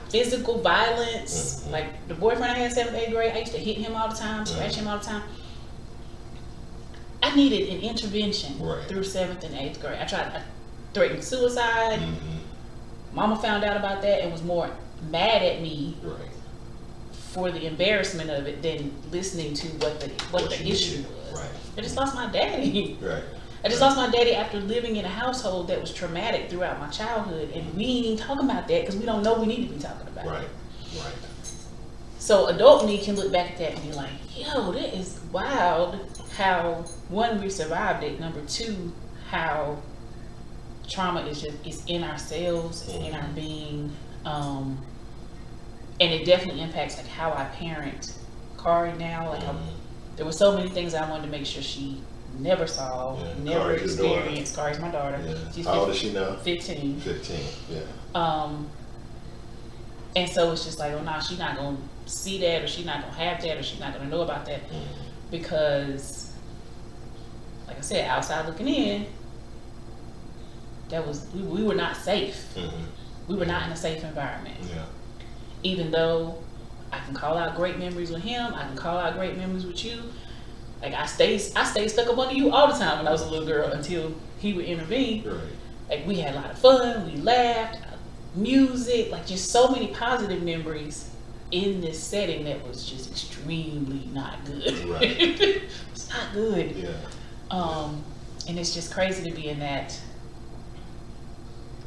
Physical 0.09 0.59
violence. 0.61 1.63
Mhm. 1.67 1.71
Like 1.71 2.07
the 2.07 2.13
boyfriend 2.15 2.51
I 2.51 2.55
had 2.55 2.69
in 2.69 2.75
seventh, 2.75 2.95
eighth 2.97 3.11
grade, 3.11 3.33
I 3.35 3.39
used 3.39 3.51
to 3.53 3.59
hit 3.59 3.77
him 3.77 3.95
all 3.95 4.09
the 4.09 4.15
time, 4.15 4.45
scratch 4.45 4.71
Mm-hmm. 4.71 4.81
him 4.81 4.87
all 4.87 4.97
the 4.97 5.05
time. 5.05 5.23
I 7.21 7.35
needed 7.35 7.69
an 7.69 7.81
intervention 7.81 8.59
Right. 8.59 8.87
through 8.87 9.03
seventh 9.03 9.43
and 9.43 9.55
eighth 9.55 9.79
grade. 9.81 9.99
I 9.99 10.05
tried, 10.05 10.27
I 10.33 10.41
threatened 10.93 11.23
suicide. 11.23 11.99
hmm 11.99 12.13
Mama 13.11 13.35
found 13.37 13.63
out 13.63 13.75
about 13.75 14.01
that 14.03 14.21
and 14.21 14.31
was 14.31 14.43
more 14.43 14.69
mad 15.09 15.41
at 15.41 15.61
me 15.61 15.97
Right. 16.03 16.19
for 17.11 17.51
the 17.51 17.65
embarrassment 17.65 18.29
of 18.29 18.45
it 18.47 18.61
than 18.61 18.91
listening 19.11 19.53
to 19.55 19.67
what 19.83 19.99
the 19.99 20.07
what, 20.31 20.43
What 20.43 20.51
the 20.51 20.67
issue 20.69 20.97
needed. 20.97 21.05
was. 21.31 21.39
Right. 21.41 21.49
I 21.77 21.81
just 21.81 21.95
lost 21.97 22.13
my 22.15 22.27
daddy. 22.27 22.97
Right. 23.01 23.23
I 23.63 23.67
just 23.67 23.81
lost 23.81 23.97
my 23.97 24.09
daddy 24.09 24.35
after 24.35 24.59
living 24.59 24.95
in 24.95 25.05
a 25.05 25.09
household 25.09 25.67
that 25.67 25.81
was 25.81 25.93
traumatic 25.93 26.49
throughout 26.49 26.79
my 26.79 26.87
childhood, 26.87 27.51
and 27.53 27.73
we 27.75 27.83
ain't 27.85 28.05
even 28.05 28.17
talking 28.17 28.45
about 28.49 28.67
that 28.69 28.81
because 28.81 28.95
we 28.95 29.05
don't 29.05 29.21
know 29.23 29.39
we 29.39 29.47
need 29.47 29.67
to 29.67 29.73
be 29.73 29.79
talking 29.79 30.07
about 30.07 30.25
it. 30.25 30.29
Right. 30.29 30.47
Right. 30.97 31.13
So 32.19 32.47
adult 32.47 32.85
me 32.85 32.97
can 32.99 33.15
look 33.15 33.31
back 33.31 33.51
at 33.51 33.57
that 33.57 33.73
and 33.73 33.83
be 33.83 33.91
like, 33.93 34.11
yo, 34.35 34.71
that 34.71 34.93
is 34.97 35.19
wild 35.31 35.99
how 36.37 36.85
one 37.09 37.41
we 37.41 37.49
survived 37.49 38.03
it. 38.03 38.19
Number 38.19 38.41
two, 38.45 38.93
how 39.29 39.81
trauma 40.89 41.21
is 41.21 41.41
just 41.41 41.57
is 41.65 41.83
in 41.87 42.03
ourselves, 42.03 42.83
it's 42.83 42.93
in 42.95 43.13
our 43.13 43.27
being. 43.35 43.95
Um 44.25 44.77
and 45.99 46.13
it 46.13 46.25
definitely 46.25 46.61
impacts 46.61 46.97
like 46.97 47.07
how 47.07 47.31
I 47.33 47.45
parent 47.45 48.13
Kari 48.61 48.93
now. 48.93 49.29
Like 49.29 49.43
I, 49.43 49.51
Mhm. 49.51 49.57
there 50.15 50.25
were 50.25 50.31
so 50.31 50.55
many 50.55 50.69
things 50.69 50.93
I 50.93 51.09
wanted 51.09 51.23
to 51.23 51.29
make 51.29 51.45
sure 51.45 51.61
she 51.61 52.01
never 52.39 52.65
saw, 52.67 53.17
Yeah, 53.17 53.33
never 53.43 53.75
Kari's 53.75 53.93
experienced. 53.95 54.55
Kari's 54.55 54.79
my 54.79 54.89
daughter. 54.91 55.21
Yeah. 55.25 55.35
She's 55.53 55.65
How 55.65 55.81
old 55.81 55.89
is 55.89 55.97
she 55.97 56.13
now? 56.13 56.35
15. 56.37 56.99
Fifteen. 56.99 57.43
Yeah. 57.69 57.79
Um, 58.15 58.69
and 60.15 60.29
so 60.29 60.51
it's 60.51 60.63
just 60.65 60.79
like, 60.79 60.93
oh, 60.93 61.01
no, 61.03 61.19
she's 61.19 61.39
not 61.39 61.55
gonna 61.57 61.77
see 62.05 62.39
that, 62.41 62.63
or 62.63 62.67
she's 62.67 62.85
not 62.85 63.01
gonna 63.01 63.13
have 63.13 63.41
that, 63.43 63.57
or 63.57 63.63
she's 63.63 63.79
not 63.79 63.93
gonna 63.93 64.09
know 64.09 64.21
about 64.21 64.45
that, 64.45 64.67
Mhm. 64.69 64.81
because, 65.31 66.31
like 67.67 67.77
I 67.77 67.81
said, 67.81 68.07
outside 68.09 68.45
looking 68.47 68.67
in, 68.67 69.05
that 70.89 71.05
was 71.05 71.27
we, 71.35 71.41
we 71.43 71.63
were 71.63 71.75
not 71.75 71.95
safe. 71.95 72.47
Mhm. 72.55 72.71
We 73.27 73.35
were 73.35 73.45
not 73.45 73.63
in 73.67 73.71
a 73.71 73.75
safe 73.77 74.03
environment. 74.03 74.57
Yeah. 74.67 74.85
Even 75.61 75.91
though 75.91 76.39
I 76.91 76.97
can 76.99 77.13
call 77.13 77.37
out 77.37 77.55
great 77.55 77.77
memories 77.77 78.09
with 78.09 78.23
him, 78.23 78.55
I 78.55 78.63
can 78.63 78.75
call 78.75 78.97
out 78.97 79.13
great 79.15 79.37
memories 79.37 79.65
with 79.65 79.85
you. 79.85 80.01
Like 80.81 80.93
I 80.93 81.05
stayed, 81.05 81.41
I 81.55 81.63
stayed 81.65 81.89
stuck 81.89 82.07
up 82.07 82.17
under 82.17 82.33
you 82.35 82.51
all 82.51 82.67
the 82.71 82.77
time 82.77 82.97
when 82.99 83.07
I 83.07 83.11
was 83.11 83.21
a 83.21 83.29
little 83.29 83.45
girl 83.47 83.69
until 83.71 84.13
he 84.39 84.53
would 84.53 84.65
intervene. 84.65 85.23
Right. 85.25 85.39
like 85.89 86.07
we 86.07 86.15
had 86.19 86.35
a 86.35 86.37
lot 86.37 86.51
of 86.51 86.57
fun 86.59 87.11
we 87.11 87.19
laughed 87.21 87.77
music 88.35 89.11
like 89.11 89.25
just 89.25 89.49
so 89.51 89.69
many 89.69 89.87
positive 89.87 90.43
memories 90.43 91.09
in 91.51 91.81
this 91.81 92.01
setting 92.01 92.43
that 92.45 92.65
was 92.67 92.87
just 92.87 93.09
extremely 93.09 94.07
not 94.13 94.45
good 94.45 94.85
Right. 94.85 95.01
it's 95.91 96.09
not 96.09 96.31
good 96.33 96.75
Yeah. 96.75 96.89
um 97.49 98.03
and 98.47 98.57
it's 98.59 98.73
just 98.73 98.93
crazy 98.93 99.27
to 99.29 99.35
be 99.35 99.49
in 99.49 99.59
that 99.59 99.99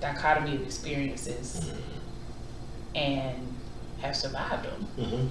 dichotomy 0.01 0.57
of 0.57 0.63
experiences 0.63 1.61
Mhm. 1.61 2.97
and 2.97 3.55
have 4.01 4.17
survived 4.17 4.65
them 4.65 4.87
Mhm. 4.99 5.29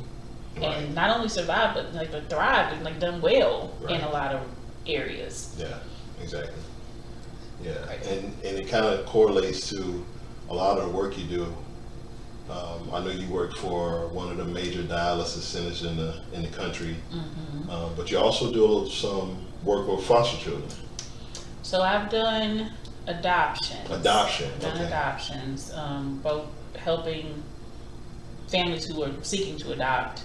Right. 0.58 0.66
and 0.78 0.94
not 0.96 1.16
only 1.16 1.30
survived 1.30 1.76
but 1.76 1.94
like 1.94 2.12
but 2.12 2.30
thrived 2.30 2.74
and 2.76 2.84
like 2.84 3.00
done 3.00 3.22
well 3.22 3.72
in 3.88 4.02
a 4.02 4.10
lot 4.10 4.34
of 4.34 4.42
areas 4.86 5.56
Yeah, 5.58 5.78
exactly. 6.22 6.54
Yeah, 7.64 7.86
Right. 7.88 8.06
and, 8.08 8.26
and 8.44 8.58
it 8.58 8.68
kind 8.68 8.86
of 8.86 9.06
correlates 9.06 9.70
to 9.70 10.04
a 10.50 10.54
lot 10.54 10.78
of 10.80 10.86
the 10.86 10.98
work 10.98 11.18
you 11.18 11.26
do. 11.26 11.56
Um, 12.50 12.90
I 12.92 13.00
know 13.00 13.12
you 13.12 13.28
work 13.30 13.56
for 13.56 14.08
one 14.08 14.30
of 14.30 14.38
the 14.38 14.44
major 14.46 14.82
dialysis 14.84 15.44
centers 15.44 15.84
in 15.84 15.96
the 15.96 16.22
in 16.34 16.42
the 16.42 16.50
country, 16.50 16.96
hmm 17.12 17.70
uh, 17.70 17.90
but 17.96 18.12
you 18.12 18.18
also 18.18 18.52
do 18.52 18.90
some 18.90 19.38
work 19.64 19.88
with 19.88 20.04
foster 20.06 20.38
children, 20.44 20.68
so 21.62 21.82
i've 21.82 22.10
done 22.10 22.72
adoptions 23.08 23.90
adoption. 23.92 24.50
done 24.60 24.76
Okay. 24.76 24.86
adoptions, 24.88 25.72
um, 25.74 26.20
both 26.24 26.46
helping 26.76 27.42
families 28.50 28.86
who 28.86 29.02
are 29.04 29.12
seeking 29.22 29.58
to 29.60 29.72
adopt 29.72 30.24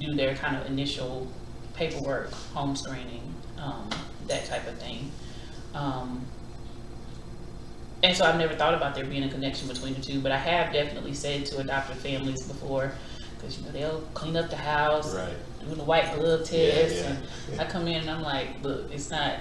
do 0.00 0.14
their 0.14 0.34
kind 0.34 0.56
of 0.56 0.66
initial 0.66 1.26
paperwork, 1.74 2.30
home 2.32 2.76
screening, 2.76 3.34
um, 3.58 3.88
that 4.28 4.44
type 4.46 4.66
of 4.68 4.78
thing. 4.78 5.10
Um, 5.74 6.24
and 8.02 8.16
so 8.16 8.24
I've 8.24 8.38
never 8.38 8.54
thought 8.54 8.74
about 8.74 8.94
there 8.94 9.04
being 9.04 9.24
a 9.24 9.28
connection 9.30 9.66
between 9.68 9.94
the 9.94 10.00
two, 10.00 10.20
but 10.20 10.30
I 10.30 10.36
have 10.36 10.72
definitely 10.72 11.14
said 11.14 11.46
to 11.46 11.58
adopted 11.58 11.96
families 11.96 12.42
before, 12.46 12.92
because 13.36 13.58
you 13.58 13.64
know 13.66 13.72
they'll 13.72 14.00
clean 14.14 14.36
up 14.36 14.50
the 14.50 14.56
house, 14.56 15.14
Right. 15.14 15.32
doing 15.64 15.78
the 15.78 15.84
white 15.84 16.14
glove 16.14 16.40
test, 16.44 16.96
yeah, 16.96 17.10
and 17.10 17.26
yeah. 17.52 17.62
I 17.62 17.64
come 17.64 17.88
in 17.88 17.96
and 18.02 18.10
I'm 18.10 18.22
like, 18.22 18.62
look, 18.62 18.90
it's 18.92 19.10
not. 19.10 19.40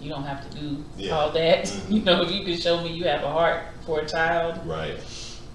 You 0.00 0.08
don't 0.08 0.24
have 0.24 0.48
to 0.50 0.58
do 0.58 0.82
Yeah. 0.96 1.12
all 1.12 1.30
that. 1.32 1.64
Mhm. 1.66 1.90
You 1.92 2.00
know, 2.02 2.22
if 2.22 2.32
you 2.32 2.42
can 2.44 2.56
show 2.56 2.82
me 2.82 2.90
you 2.92 3.04
have 3.04 3.22
a 3.22 3.30
heart 3.30 3.62
for 3.86 4.00
a 4.00 4.08
child, 4.08 4.58
Right. 4.66 4.98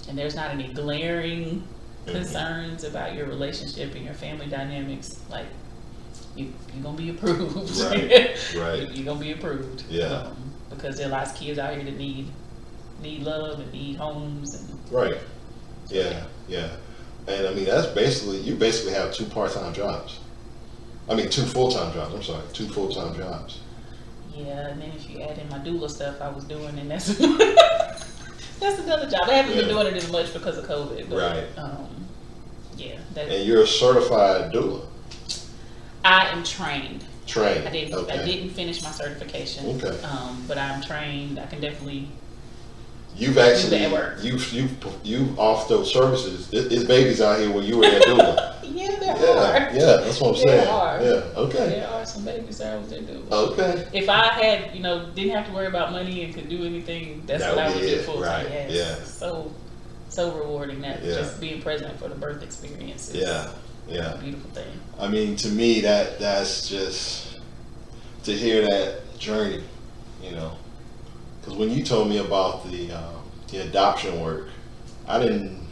and 0.07 0.17
there's 0.17 0.35
not 0.35 0.51
any 0.51 0.67
glaring. 0.71 1.67
Concerns 2.05 2.83
about 2.83 3.15
your 3.15 3.25
relationship 3.27 3.95
and 3.95 4.05
your 4.05 4.13
family 4.13 4.47
dynamics, 4.47 5.19
like 5.29 5.47
you 6.35 6.53
you're 6.73 6.83
gonna 6.83 6.97
be 6.97 7.09
approved. 7.09 7.77
Right, 7.81 8.53
right. 8.57 8.89
You're 8.91 9.05
gonna 9.05 9.19
be 9.19 9.31
approved. 9.31 9.83
Yeah. 9.89 10.05
Um, 10.05 10.51
because 10.69 10.97
there 10.97 11.07
are 11.07 11.11
lots 11.11 11.31
of 11.31 11.37
kids 11.37 11.57
out 11.59 11.73
here 11.75 11.83
that 11.83 11.97
need 11.97 12.31
need 13.01 13.23
love 13.23 13.59
and 13.59 13.71
need 13.71 13.95
homes 13.97 14.53
and 14.55 14.79
Right. 14.91 15.17
Yeah, 15.89 16.25
yeah. 16.47 16.75
And 17.27 17.47
I 17.47 17.53
mean, 17.53 17.65
that's 17.65 17.87
basically, 17.87 18.37
you 18.39 18.55
basically 18.55 18.93
have 18.93 19.13
two 19.13 19.25
part-time 19.25 19.73
jobs. 19.73 20.19
I 21.09 21.15
mean, 21.15 21.29
two 21.29 21.43
full-time 21.43 21.93
jobs, 21.93 22.13
I'm 22.13 22.23
sorry, 22.23 22.43
two 22.53 22.67
full-time 22.67 23.15
jobs. 23.15 23.59
yeah, 24.33 24.67
and 24.69 24.81
then 24.81 24.91
if 24.91 25.09
you 25.09 25.21
add 25.21 25.37
in 25.37 25.47
my 25.49 25.59
doula 25.59 25.89
stuff 25.89 26.21
I 26.21 26.29
was 26.29 26.43
doing 26.45 26.77
and 26.79 26.89
that's 26.91 27.19
that's 28.59 28.79
another 28.79 29.09
job. 29.09 29.21
I 29.29 29.33
haven't 29.33 29.55
been 29.55 29.67
doing 29.67 29.87
it 29.87 29.93
as 29.95 30.11
much 30.11 30.33
because 30.33 30.57
of 30.57 30.65
COVID. 30.65 31.09
But 31.09 31.17
Right. 31.17 31.47
um 31.57 31.87
yeah, 32.77 32.95
And 33.15 33.45
you're 33.45 33.63
a 33.63 33.67
certified 33.67 34.51
doula, 34.51 34.81
I 36.03 36.27
am 36.27 36.43
trained. 36.43 37.05
trained. 37.25 37.65
I 37.67 37.71
didn't. 37.71 38.11
I 38.11 38.23
didn't 38.25 38.49
finish 38.49 38.83
my 38.83 38.91
certification. 38.91 39.81
Okay. 39.81 39.97
Um, 40.03 40.43
but 40.47 40.57
I'm 40.57 40.81
trained. 40.81 41.39
I 41.39 41.45
can 41.45 41.61
definitely. 41.61 42.07
You've 43.17 43.37
actually, 43.37 43.81
you've, 44.21 44.51
you've, 44.51 44.85
you've 45.03 45.39
off 45.39 45.69
those 45.69 45.91
services. 45.93 46.49
There's 46.49 46.83
babies 46.83 47.21
out 47.21 47.39
here 47.39 47.49
where 47.49 47.63
you 47.63 47.77
were 47.77 47.83
there 47.89 48.01
doula. 48.01 48.54
Yeah, 49.19 49.73
Yeah, 49.73 49.85
that's 49.97 50.19
what 50.21 50.37
I'm 50.37 50.43
There 50.45 50.59
saying. 50.59 50.67
are. 50.69 51.01
Yeah, 51.01 51.39
okay, 51.43 51.69
There 51.69 51.87
are 51.89 52.05
some 52.05 52.25
babies 52.25 52.61
I 52.61 52.75
was 52.77 52.89
there 52.89 53.01
doing. 53.01 53.25
okay. 53.31 53.87
If 53.93 54.09
I 54.09 54.27
had, 54.27 54.75
you 54.75 54.81
know, 54.81 55.05
didn't 55.15 55.31
have 55.35 55.47
to 55.47 55.53
worry 55.53 55.67
about 55.67 55.91
money 55.91 56.23
and 56.23 56.33
could 56.33 56.49
do 56.49 56.63
anything, 56.65 57.23
that's 57.25 57.43
That 57.43 57.55
what 57.55 57.65
I 57.65 57.69
would 57.73 57.81
do 57.81 57.97
full 57.99 58.21
time. 58.21 58.45
right, 58.45 58.69
Yes. 58.69 58.71
yeah. 58.99 59.05
So, 59.05 59.51
so 60.09 60.31
rewarding 60.31 60.81
that 60.81 61.03
Yeah. 61.03 61.15
just 61.15 61.39
being 61.39 61.61
present 61.61 61.97
for 61.99 62.07
the 62.09 62.15
birth 62.15 62.41
experience. 62.43 63.09
Is 63.09 63.15
Yeah, 63.21 63.49
yeah. 63.87 64.13
A 64.13 64.17
beautiful 64.17 64.49
thing. 64.51 64.67
I 64.99 65.07
mean, 65.07 65.35
to 65.37 65.47
me, 65.49 65.81
that 65.81 66.19
that's 66.19 66.67
just 66.69 67.39
to 68.23 68.33
hear 68.33 68.61
that 68.61 69.17
journey, 69.19 69.63
you 70.23 70.31
know. 70.31 70.51
Because 71.41 71.57
when 71.59 71.69
you 71.69 71.83
told 71.83 72.09
me 72.09 72.17
about 72.17 72.69
the 72.71 72.91
um, 72.91 73.21
the 73.51 73.59
adoption 73.59 74.19
work, 74.21 74.47
I 75.07 75.19
didn't 75.19 75.64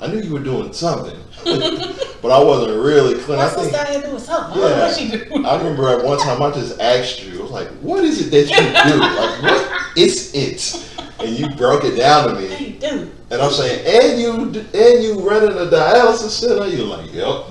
I 0.00 0.06
knew 0.06 0.20
you 0.20 0.32
were 0.32 0.38
doing 0.40 0.72
something, 0.72 1.18
but 1.44 2.30
I 2.30 2.42
wasn't 2.42 2.82
really 2.82 3.20
clear. 3.20 3.38
I 3.38 3.48
think 3.48 3.72
doing 4.04 4.18
something. 4.18 4.58
Yeah. 4.60 4.86
What 4.86 4.96
she 4.96 5.08
do? 5.10 5.44
I 5.44 5.56
remember 5.58 5.88
at 5.88 6.04
one 6.04 6.18
time 6.18 6.40
I 6.42 6.50
just 6.52 6.80
asked 6.80 7.24
you, 7.24 7.40
I 7.40 7.42
was 7.42 7.50
like, 7.50 7.68
"What 7.80 8.04
is 8.04 8.26
it 8.26 8.30
that 8.30 8.48
you 8.48 8.92
do? 8.92 8.98
Like, 9.00 9.42
what 9.42 9.98
is 9.98 10.32
it?" 10.34 10.84
And 11.20 11.36
you 11.36 11.48
broke 11.56 11.82
it 11.84 11.96
down 11.96 12.28
to 12.28 12.34
What 12.34 12.40
me, 12.60 12.66
you 12.66 12.78
do? 12.78 13.10
and 13.30 13.42
I'm 13.42 13.50
saying, 13.50 13.84
"And 13.86 14.20
you, 14.20 14.32
and 14.72 15.02
you 15.02 15.28
running 15.28 15.50
a 15.58 15.68
dialysis 15.70 16.30
center?" 16.30 16.66
You're 16.68 16.86
like, 16.86 17.12
"Yep." 17.12 17.46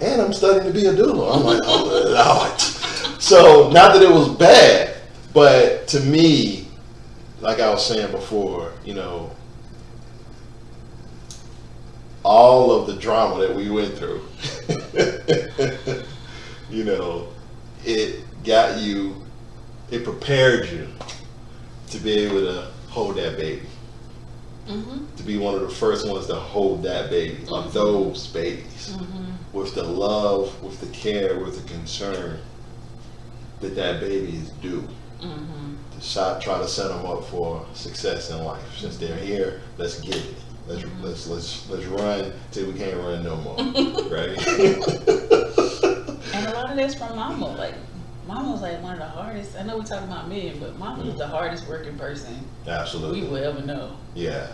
And 0.00 0.20
I'm 0.22 0.32
studying 0.32 0.72
to 0.72 0.72
be 0.72 0.86
a 0.86 0.92
doula. 0.92 1.36
I'm 1.36 1.44
like, 1.44 1.60
"Oh 1.64 2.40
Lord." 2.50 2.60
So 3.20 3.70
not 3.70 3.94
that 3.94 4.02
it 4.02 4.10
was 4.10 4.28
bad, 4.28 4.96
but 5.32 5.88
to 5.88 6.00
me, 6.00 6.68
like 7.40 7.58
I 7.58 7.70
was 7.70 7.84
saying 7.84 8.10
before, 8.12 8.72
you 8.84 8.94
know, 8.94 9.30
all 12.24 12.72
of 12.72 12.86
the 12.86 12.94
drama 12.94 13.40
that 13.46 13.54
we 13.54 13.70
went 13.70 13.94
through, 13.96 14.22
you 16.70 16.84
know, 16.84 17.28
it 17.84 18.24
got 18.44 18.78
you, 18.80 19.22
it 19.90 20.04
prepared 20.04 20.68
you 20.70 20.88
to 21.90 21.98
be 21.98 22.12
able 22.12 22.40
to 22.40 22.68
hold 22.88 23.16
that 23.16 23.36
baby, 23.36 23.62
Mm-hmm. 24.66 25.14
to 25.16 25.22
be 25.22 25.36
one 25.36 25.54
of 25.54 25.60
the 25.60 25.68
first 25.68 26.08
ones 26.08 26.26
to 26.28 26.34
hold 26.36 26.82
that 26.84 27.10
baby, 27.10 27.44
or 27.50 27.64
Mhm. 27.64 27.72
those 27.72 28.26
babies, 28.28 28.94
Mm-hmm. 28.96 29.24
with 29.52 29.74
the 29.74 29.82
love, 29.82 30.62
with 30.62 30.80
the 30.80 30.86
care, 30.86 31.38
with 31.38 31.62
the 31.62 31.68
concern 31.74 32.38
that 33.60 33.74
that 33.76 34.00
baby 34.00 34.38
is 34.38 34.48
due. 34.62 34.88
Mm-hmm. 35.20 35.74
To 36.00 36.40
try 36.42 36.58
to 36.58 36.66
set 36.68 36.88
them 36.88 37.04
up 37.06 37.24
for 37.26 37.64
success 37.74 38.30
in 38.30 38.42
life. 38.42 38.62
Since 38.78 38.96
they're 38.98 39.16
here, 39.16 39.60
let's 39.78 40.00
get 40.00 40.16
it. 40.16 40.34
Let's 40.66 40.82
Mm-hmm. 40.82 41.04
let's 41.04 41.26
let's 41.26 41.68
let's 41.70 41.84
run 41.86 42.32
till 42.50 42.66
we 42.70 42.78
can't 42.78 42.96
run 42.96 43.22
no 43.22 43.36
more, 43.36 43.56
right? 44.10 44.38
And 46.34 46.46
a 46.46 46.52
lot 46.54 46.70
of 46.70 46.76
that's 46.76 46.94
from 46.94 47.14
mama. 47.16 47.48
Like, 47.48 47.74
mama 48.26 48.52
was 48.52 48.62
like 48.62 48.82
one 48.82 48.94
of 48.94 48.98
the 48.98 49.04
hardest. 49.04 49.56
I 49.58 49.62
know 49.62 49.76
we're 49.76 49.84
talking 49.84 50.08
about 50.10 50.28
men, 50.28 50.58
but 50.58 50.78
mama 50.78 51.04
was 51.04 51.16
the 51.16 51.26
hardest 51.26 51.68
working 51.68 51.98
person 51.98 52.34
Absolutely. 52.66 53.22
we 53.22 53.28
will 53.28 53.36
ever 53.44 53.60
know. 53.62 53.96
Yeah. 54.14 54.48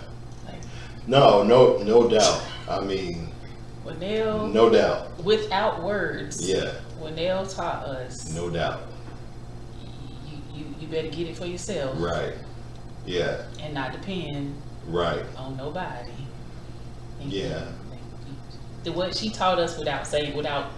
Like, 0.47 0.61
No, 1.07 1.43
no, 1.45 1.79
no 1.79 2.09
doubt. 2.09 2.43
I 2.69 2.81
mean, 2.81 3.29
Winnell, 3.87 4.53
no 4.53 4.69
doubt. 4.69 5.17
without 5.25 5.83
words, 5.83 6.47
Yeah, 6.49 6.73
when 6.99 7.15
they'll 7.15 7.47
taught 7.47 7.85
us 7.85 8.33
no 8.35 8.51
doubt. 8.51 8.81
you, 10.27 10.39
you, 10.55 10.75
you 10.81 10.89
better 10.89 11.09
get 11.09 11.29
it 11.29 11.37
for 11.37 11.47
yourself 11.47 11.95
Right. 12.01 12.35
Yeah. 13.07 13.43
and 13.61 13.73
not 13.75 13.93
depend 13.93 14.61
Right. 14.87 15.25
on 15.37 15.57
nobody. 15.57 16.11
And 17.21 17.33
Yeah. 17.33 17.65
you- 17.65 18.35
The 18.85 18.93
what 18.93 19.15
she 19.15 19.29
taught 19.31 19.59
us 19.59 19.79
without 19.79 20.07
saying, 20.07 20.35
without 20.37 20.71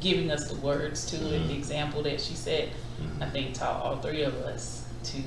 giving 0.00 0.30
us 0.30 0.48
the 0.48 0.54
words 0.56 1.04
to 1.10 1.16
it, 1.16 1.42
Mhm. 1.42 1.48
the 1.48 1.54
example 1.54 2.02
that 2.04 2.20
she 2.20 2.34
said, 2.34 2.70
I 3.20 3.24
Mhm. 3.26 3.32
think 3.32 3.54
taught 3.54 3.82
all 3.82 3.96
three 3.98 4.22
of 4.22 4.34
us 4.36 4.84
to 5.04 5.18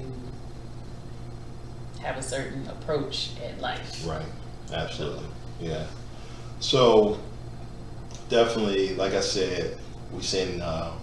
have 2.02 2.18
a 2.18 2.24
certain 2.24 2.68
approach 2.68 3.30
at 3.44 3.62
life. 3.62 4.06
Right. 4.06 4.26
Absolutely. 4.74 5.26
Yeah. 5.62 5.86
So 6.60 7.20
definitely, 8.30 8.96
like 8.96 9.14
I 9.14 9.20
said, 9.22 9.78
we 10.12 10.24
send 10.24 10.64
um, 10.64 10.94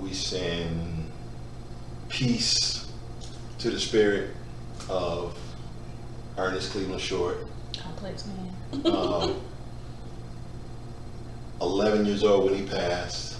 we 0.00 0.12
send 0.12 1.10
peace 2.08 2.86
to 3.62 3.70
the 3.70 3.78
spirit 3.78 4.30
of 4.88 5.38
Ernest 6.36 6.72
Cleveland 6.72 7.00
Short. 7.00 7.46
Complex 7.78 8.26
man. 8.26 8.86
Um, 8.92 9.40
11 11.60 12.04
years 12.04 12.24
old 12.24 12.46
when 12.50 12.54
he 12.56 12.66
passed. 12.66 13.36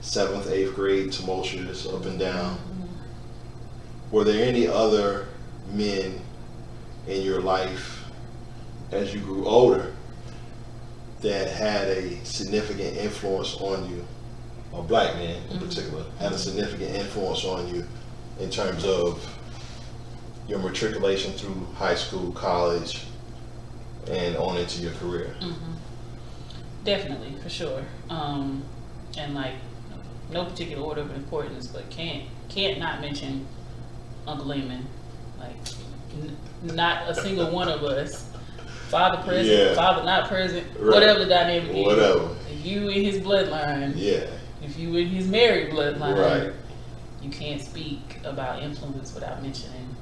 Seventh, 0.00 0.48
eighth 0.48 0.76
grade, 0.76 1.10
tumultuous, 1.10 1.86
up 1.88 2.04
and 2.04 2.20
down. 2.20 2.56
Were 4.12 4.22
there 4.22 4.46
any 4.46 4.68
other 4.68 5.26
men 5.72 6.20
in 7.08 7.22
your 7.22 7.40
life 7.40 8.04
as 8.92 9.12
you 9.12 9.18
grew 9.18 9.44
older 9.44 9.92
that 11.22 11.50
had 11.50 11.88
a 11.88 12.24
significant 12.24 12.96
influence 12.96 13.56
on 13.56 13.90
you, 13.90 14.06
or 14.70 14.84
black 14.84 15.16
men 15.16 15.42
in 15.50 15.58
Mhm. 15.58 15.68
particular, 15.68 16.04
had 16.20 16.30
a 16.32 16.38
significant 16.38 16.94
influence 16.94 17.44
on 17.44 17.66
you 17.74 17.84
in 18.38 18.50
terms 18.50 18.84
of 18.84 19.24
your 20.48 20.58
matriculation 20.58 21.32
through 21.32 21.66
high 21.74 21.94
school, 21.94 22.32
college, 22.32 23.04
and 24.10 24.36
on 24.36 24.56
into 24.56 24.82
your 24.82 24.92
career? 24.92 25.34
Mhm. 25.40 25.54
Definitely, 26.84 27.34
for 27.42 27.48
sure. 27.48 27.82
Um, 28.10 28.62
and 29.18 29.34
like, 29.34 29.54
no 30.30 30.44
particular 30.44 30.82
order 30.84 31.00
of 31.00 31.10
importance, 31.14 31.66
but 31.66 31.88
can't 31.90 32.24
can't 32.48 32.78
not 32.78 33.00
mention 33.00 33.46
Uncle 34.26 34.46
Lehman. 34.46 34.86
Like, 35.38 35.56
n- 36.22 36.36
not 36.74 37.08
a 37.08 37.14
single 37.14 37.50
one 37.50 37.68
of 37.68 37.82
us, 37.82 38.24
father 38.88 39.22
present, 39.22 39.48
Yeah. 39.70 39.74
father 39.74 40.04
not 40.04 40.28
present, 40.28 40.64
Right. 40.78 40.94
whatever 40.94 41.18
the 41.20 41.26
dynamic 41.26 41.74
is. 41.76 41.86
Whatever. 41.86 42.28
If 42.52 42.64
you 42.64 42.88
in 42.88 43.02
his 43.04 43.16
bloodline, 43.20 43.92
Yeah, 43.96 44.26
if 44.64 44.78
you 44.78 44.94
in 44.96 45.08
his 45.08 45.26
married 45.26 45.70
bloodline, 45.72 46.16
right. 46.18 46.52
You 47.22 47.30
can't 47.30 47.60
speak 47.60 48.18
about 48.24 48.62
influence 48.62 49.14
without 49.14 49.42
mentioning 49.42 49.94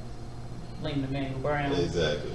Lehman 0.83 1.05
Emanuel 1.05 1.39
Brown. 1.41 1.73
Exactly. 1.73 2.33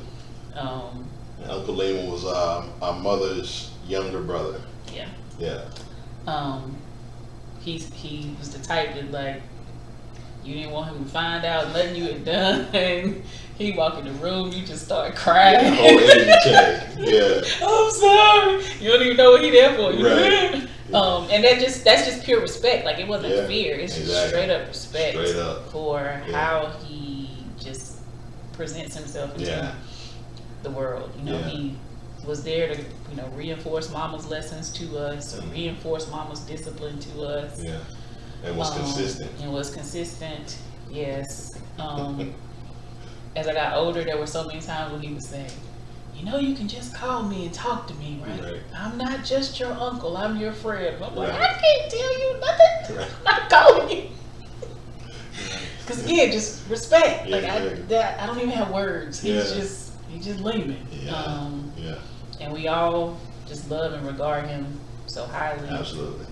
Um, 0.56 1.06
And 1.42 1.52
Uncle 1.52 1.76
Lehman 1.76 2.12
was 2.12 2.26
um, 2.26 2.72
our 2.82 2.94
mother's 3.00 3.72
younger 3.88 4.22
brother. 4.22 4.62
yeah. 4.94 5.08
Yeah. 5.38 5.62
um, 6.28 6.76
he's 7.62 7.92
he 7.94 8.36
was 8.40 8.50
the 8.52 8.60
type 8.60 8.94
that 8.96 9.10
like 9.12 9.42
you 10.44 10.54
didn't 10.56 10.72
want 10.72 10.88
him 10.94 11.04
to 11.06 11.10
find 11.10 11.46
out 11.46 11.68
nothing 11.70 11.96
you 11.96 12.06
had 12.12 12.26
done. 12.26 13.24
he 13.58 13.72
walk 13.74 13.98
in 14.00 14.06
the 14.06 14.12
room, 14.14 14.52
you 14.52 14.66
just 14.66 14.86
start 14.86 15.16
crying. 15.16 15.74
Whole 15.74 16.00
energy 16.00 16.32
change. 16.44 17.10
Yeah. 17.10 17.42
I'm 17.66 17.92
sorry. 17.92 18.64
You 18.82 18.90
don't 18.92 19.02
even 19.04 19.18
know 19.18 19.32
what 19.32 19.44
he 19.44 19.52
there 19.52 19.74
for. 19.76 19.92
You 19.94 20.08
Right. 20.08 20.68
Um, 20.94 21.28
and 21.32 21.44
that 21.44 21.60
just 21.60 21.84
that's 21.84 22.06
just 22.06 22.24
pure 22.24 22.42
respect. 22.42 22.86
Like 22.86 23.00
it 23.00 23.08
wasn't 23.08 23.36
Yeah, 23.36 23.48
fear. 23.48 23.76
It's 23.76 23.96
just 23.96 24.28
straight 24.28 24.50
up 24.50 24.68
respect 24.68 25.18
Straight 25.18 25.36
up. 25.36 25.72
for 25.72 26.00
Yeah. 26.28 26.32
how 26.38 26.68
he 26.88 27.30
just 27.60 27.98
presents 28.54 28.96
himself 28.98 29.34
into 29.36 29.46
Yeah. 29.50 29.72
the 30.64 30.72
world. 30.72 31.12
You 31.18 31.32
know, 31.32 31.38
he 31.44 31.76
was 32.26 32.44
there 32.44 32.68
to, 32.74 32.76
you 32.82 33.16
know, 33.16 33.28
reinforce 33.36 33.90
mama's 33.92 34.28
lessons 34.28 34.70
to 34.72 34.98
us, 34.98 35.38
or 35.38 35.42
Mhm. 35.42 35.52
reinforce 35.54 36.10
mama's 36.12 36.42
discipline 36.42 37.00
to 37.00 37.24
us. 37.24 37.62
Yeah. 37.62 37.78
And 38.44 38.58
was 38.58 38.72
Um, 38.72 38.78
consistent. 38.80 39.32
And 39.42 39.54
was 39.54 39.70
consistent, 39.70 40.58
yes. 40.92 41.52
Um, 41.80 42.34
as 43.38 43.48
I 43.48 43.54
got 43.54 43.74
older, 43.78 44.04
there 44.04 44.18
were 44.18 44.28
so 44.28 44.44
many 44.46 44.60
times 44.60 44.92
when 44.92 45.02
he 45.02 45.14
would 45.14 45.24
say, 45.24 45.46
you 46.20 46.26
know, 46.26 46.38
you 46.38 46.54
can 46.54 46.68
just 46.68 46.94
call 46.94 47.24
me 47.24 47.46
and 47.46 47.54
talk 47.54 47.88
to 47.88 47.94
me, 47.96 48.22
right? 48.28 48.42
Right. 48.44 48.62
I'm 48.76 48.98
not 48.98 49.24
just 49.24 49.58
your 49.60 49.72
uncle, 49.72 50.18
I'm 50.18 50.36
your 50.38 50.52
friend. 50.52 51.02
I'm 51.02 51.16
like, 51.16 51.30
Right. 51.30 51.42
I 51.42 51.54
can't 51.54 51.92
tell 51.92 52.20
you 52.20 52.40
nothing. 52.40 52.98
Right. 52.98 53.08
I'm 53.26 53.40
not 53.42 53.50
calling 53.50 53.90
you. 53.98 54.10
Because 55.82 56.04
again, 56.06 56.32
just 56.32 56.68
respect. 56.70 57.28
Yeah, 57.28 57.36
like 57.38 57.46
I, 57.46 57.60
that, 57.88 58.20
I 58.20 58.26
don't 58.28 58.38
even 58.38 58.50
have 58.52 58.70
words. 58.72 59.22
He's 59.22 59.34
Yeah. 59.50 59.56
just, 59.62 59.94
he's 60.10 60.26
just 60.26 60.40
leaving. 60.42 60.86
Yeah. 60.92 61.16
Um, 61.16 61.72
Yeah. 61.78 61.96
and 62.42 62.52
we 62.54 62.68
all 62.68 63.18
just 63.48 63.70
love 63.72 63.94
and 63.94 64.06
regard 64.06 64.46
him 64.46 64.68
so 65.08 65.26
highly 65.26 65.68
Absolutely. 65.70 66.26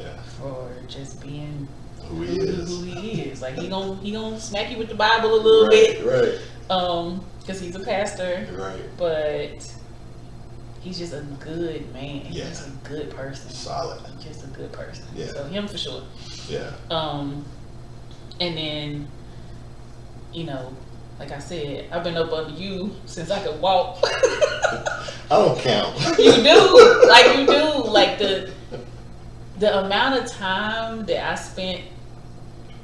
Yeah. 0.00 0.20
for 0.40 0.70
just 0.88 1.20
being 1.20 1.68
Who 2.08 2.22
he 2.22 2.38
is. 2.38 2.68
who 2.68 2.82
he 2.84 3.20
is. 3.22 3.42
Like 3.42 3.54
he 3.56 3.68
gon' 3.68 3.98
he 3.98 4.10
gonna 4.12 4.40
smack 4.40 4.70
you 4.70 4.78
with 4.78 4.88
the 4.88 4.94
Bible 4.96 5.34
a 5.34 5.36
little 5.40 5.68
right, 5.68 5.70
bit, 5.70 6.04
Right. 6.04 6.40
um, 6.76 7.24
because 7.44 7.60
he's 7.60 7.74
a 7.76 7.80
pastor, 7.80 8.46
Right. 8.52 8.80
but 8.96 9.74
he's 10.80 10.98
just 10.98 11.12
a 11.12 11.20
good 11.40 11.92
man. 11.92 12.20
He's 12.20 12.36
Yeah. 12.36 12.48
just 12.48 12.68
a 12.68 12.70
good 12.88 13.10
person. 13.10 13.50
Solid. 13.50 14.00
He's 14.16 14.24
just 14.24 14.44
a 14.44 14.48
good 14.48 14.72
person. 14.72 15.04
Yeah. 15.14 15.26
So 15.26 15.44
him 15.44 15.68
for 15.68 15.76
sure. 15.78 16.02
Yeah. 16.48 16.70
Um, 16.90 17.44
and 18.40 18.56
then, 18.56 19.08
you 20.32 20.44
know, 20.44 20.72
like 21.18 21.32
I 21.32 21.38
said, 21.38 21.86
I've 21.92 22.02
been 22.02 22.16
up 22.16 22.32
under 22.32 22.52
you 22.58 22.94
since 23.06 23.30
I 23.30 23.40
could 23.44 23.60
walk. 23.60 23.98
I 24.04 25.06
don't 25.30 25.58
count. 25.60 25.96
you 26.18 26.32
do, 26.32 27.06
like 27.08 27.36
you 27.38 27.46
do, 27.46 27.84
like 27.90 28.18
the 28.18 28.50
the 29.58 29.84
amount 29.84 30.20
of 30.20 30.28
time 30.30 31.06
that 31.06 31.30
I 31.30 31.34
spent, 31.36 31.82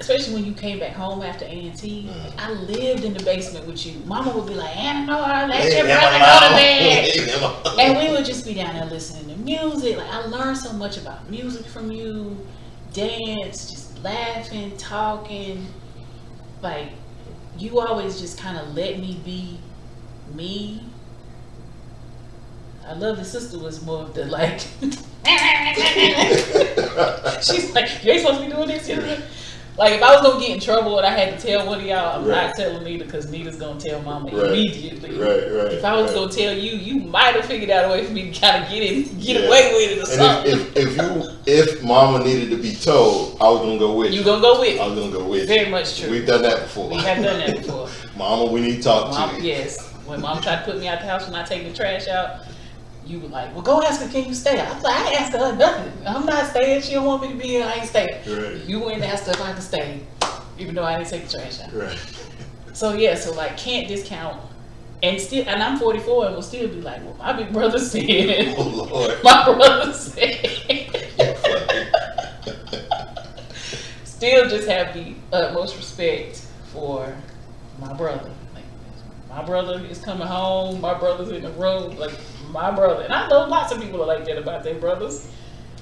especially 0.00 0.34
when 0.34 0.44
you 0.44 0.52
came 0.52 0.78
back 0.78 0.92
home 0.94 1.22
after 1.22 1.44
A 1.44 1.48
and 1.48 1.76
T. 1.76 2.08
Mhm. 2.08 2.32
I 2.38 2.52
lived 2.52 3.04
in 3.04 3.14
the 3.14 3.22
basement 3.22 3.66
with 3.66 3.84
you. 3.86 4.00
Mama 4.06 4.30
would 4.32 4.46
be 4.46 4.54
like, 4.54 4.76
"Anna, 4.76 5.06
no, 5.06 5.20
let 5.48 5.72
your 5.72 5.84
brother 5.84 6.18
go 6.18 6.48
to 6.48 6.54
bed." 6.56 7.14
Leave 7.14 7.26
him 7.26 7.42
alone. 7.42 7.80
And 7.80 7.98
we 7.98 8.10
would 8.10 8.24
just 8.24 8.44
be 8.46 8.54
down 8.54 8.74
there 8.74 8.86
listening 8.86 9.28
to 9.28 9.36
music. 9.42 9.98
Like 9.98 10.10
I 10.12 10.26
learned 10.26 10.56
so 10.56 10.72
much 10.72 10.96
about 10.96 11.28
music 11.30 11.66
from 11.66 11.90
you, 11.92 12.36
dance, 12.92 13.70
just 13.70 14.02
laughing, 14.02 14.76
talking. 14.78 15.66
Like 16.62 16.88
you 17.58 17.78
always 17.80 18.20
just 18.20 18.38
kind 18.38 18.56
of 18.56 18.74
let 18.74 18.98
me 18.98 19.20
be 19.24 19.58
me. 20.34 20.82
I 22.86 22.94
love 22.94 23.18
the 23.18 23.24
sister 23.24 23.58
was 23.58 23.82
more 23.84 24.02
of 24.02 24.14
the 24.14 24.24
like. 24.24 24.60
She's 27.42 27.74
like, 27.74 28.02
you 28.02 28.12
ain't 28.12 28.22
supposed 28.22 28.40
to 28.40 28.46
be 28.46 28.52
doing 28.52 28.68
this. 28.68 28.88
Like 29.81 29.95
if 29.95 30.03
I 30.03 30.12
was 30.12 30.21
gonna 30.21 30.38
get 30.38 30.51
in 30.51 30.61
trouble 30.61 30.99
and 30.99 31.07
I 31.07 31.19
had 31.19 31.40
to 31.40 31.47
tell 31.47 31.66
one 31.66 31.81
of 31.81 31.87
y'all, 31.87 32.21
I'm 32.21 32.29
Right. 32.29 32.49
not 32.49 32.55
telling 32.55 32.85
Nita 32.85 33.03
because 33.07 33.31
Nita's 33.31 33.57
gonna 33.57 33.81
tell 33.81 34.03
Mama 34.03 34.29
Right. 34.31 34.49
immediately. 34.51 35.12
Right, 35.16 35.29
right. 35.55 35.73
If 35.73 35.83
I 35.83 35.97
was 35.97 36.11
right. 36.11 36.16
gonna 36.21 36.31
tell 36.31 36.53
you, 36.53 36.73
you 36.73 37.01
might 37.01 37.35
have 37.35 37.47
figured 37.47 37.71
out 37.71 37.87
a 37.87 37.88
way 37.88 38.05
for 38.05 38.12
me 38.12 38.31
to 38.31 38.38
kind 38.38 38.62
of 38.62 38.69
get 38.71 38.83
in, 38.83 39.05
get 39.19 39.40
Yeah. 39.40 39.47
away 39.49 39.73
with 39.73 39.90
it 39.93 40.03
or 40.03 40.07
something. 40.07 40.53
if, 40.53 40.77
if, 40.77 40.87
if 40.88 40.97
you 40.99 41.31
if 41.47 41.83
Mama 41.83 42.23
needed 42.23 42.51
to 42.51 42.57
be 42.59 42.75
told, 42.75 43.38
I 43.40 43.49
was 43.49 43.61
gonna 43.61 43.79
go 43.79 43.93
with 43.95 44.12
you. 44.12 44.19
you 44.19 44.23
gonna 44.25 44.43
go 44.43 44.61
with 44.61 44.79
I 44.79 44.87
was 44.87 44.99
gonna 44.99 45.12
go 45.12 45.25
with 45.25 45.49
Very 45.49 45.64
you. 45.64 45.71
much 45.71 45.99
true. 45.99 46.11
We've 46.11 46.27
done 46.27 46.43
that 46.43 46.61
before. 46.64 46.87
We 46.90 46.97
have 46.99 47.23
done 47.25 47.38
that 47.38 47.57
before. 47.62 47.88
Mama, 48.19 48.45
we 48.53 48.61
need 48.61 48.77
to 48.77 48.83
talk 48.83 49.11
Mom, 49.12 49.31
to 49.37 49.37
you. 49.40 49.49
yes. 49.51 49.95
When 50.05 50.21
mom 50.21 50.43
tried 50.43 50.57
to 50.57 50.62
put 50.73 50.79
me 50.79 50.88
out 50.88 51.01
the 51.01 51.07
house 51.07 51.25
when 51.27 51.35
I 51.40 51.43
take 51.45 51.66
the 51.66 51.73
trash 51.75 52.07
out, 52.07 52.40
you 53.11 53.20
were 53.20 53.29
like, 53.29 53.53
"Well, 53.55 53.62
go 53.62 53.83
ask 53.83 54.01
her, 54.01 54.09
can 54.09 54.27
you 54.27 54.35
stay?" 54.35 54.61
I 54.61 54.73
was 54.73 54.83
like, 54.83 54.96
"I 54.96 55.09
ain't 55.09 55.20
asked 55.20 55.33
her 55.33 55.57
nothing. 55.57 55.92
I'm 56.07 56.25
not 56.25 56.46
staying. 56.46 56.83
She 56.83 56.92
don't 56.94 57.05
want 57.05 57.23
me 57.23 57.29
to 57.29 57.35
be 57.35 57.49
here. 57.49 57.64
I 57.64 57.75
ain't 57.75 57.88
staying." 57.88 58.14
Right. 58.27 58.64
You 58.66 58.81
went 58.81 58.96
and 58.96 59.05
asked 59.05 59.27
her 59.27 59.33
if 59.33 59.40
I 59.40 59.53
could 59.53 59.62
stay, 59.62 60.01
even 60.59 60.75
though 60.75 60.85
I 60.85 60.96
didn't 60.96 61.11
take 61.11 61.27
the 61.27 61.38
trash 61.38 61.61
out. 61.61 61.73
Right. 61.75 61.99
So 62.73 62.92
yeah, 62.92 63.14
so 63.16 63.33
like 63.35 63.57
can't 63.57 63.88
discount, 63.88 64.40
and 65.03 65.20
still, 65.20 65.44
and 65.49 65.62
I'm 65.62 65.79
44 65.79 66.27
and 66.27 66.35
will 66.35 66.42
still 66.42 66.68
be 66.68 66.81
like, 66.81 67.03
"Well, 67.05 67.16
my 67.18 67.33
big 67.33 67.53
brother 67.53 67.79
said." 67.79 68.55
Oh 68.59 68.88
Lord. 68.90 69.18
My 69.25 69.44
brother 69.44 69.92
said. 69.92 70.46
Still 74.05 74.51
just 74.51 74.68
have 74.68 74.92
the 74.92 75.14
utmost 75.33 75.77
respect 75.79 76.46
for 76.75 77.11
my 77.81 77.90
brother. 77.94 78.31
Like, 78.55 78.64
my 79.31 79.42
brother 79.42 79.83
is 79.87 79.99
coming 79.99 80.27
home. 80.27 80.79
My 80.83 80.92
brother's 80.92 81.31
in 81.31 81.42
the 81.42 81.51
room. 81.53 81.96
Like, 81.96 82.12
my 82.52 82.70
brother. 82.70 83.02
And 83.04 83.12
I 83.12 83.28
know 83.28 83.46
lots 83.46 83.72
of 83.72 83.80
people 83.80 84.02
are 84.02 84.06
like 84.06 84.24
that 84.26 84.38
about 84.38 84.64
their 84.64 84.74
brothers, 84.76 85.28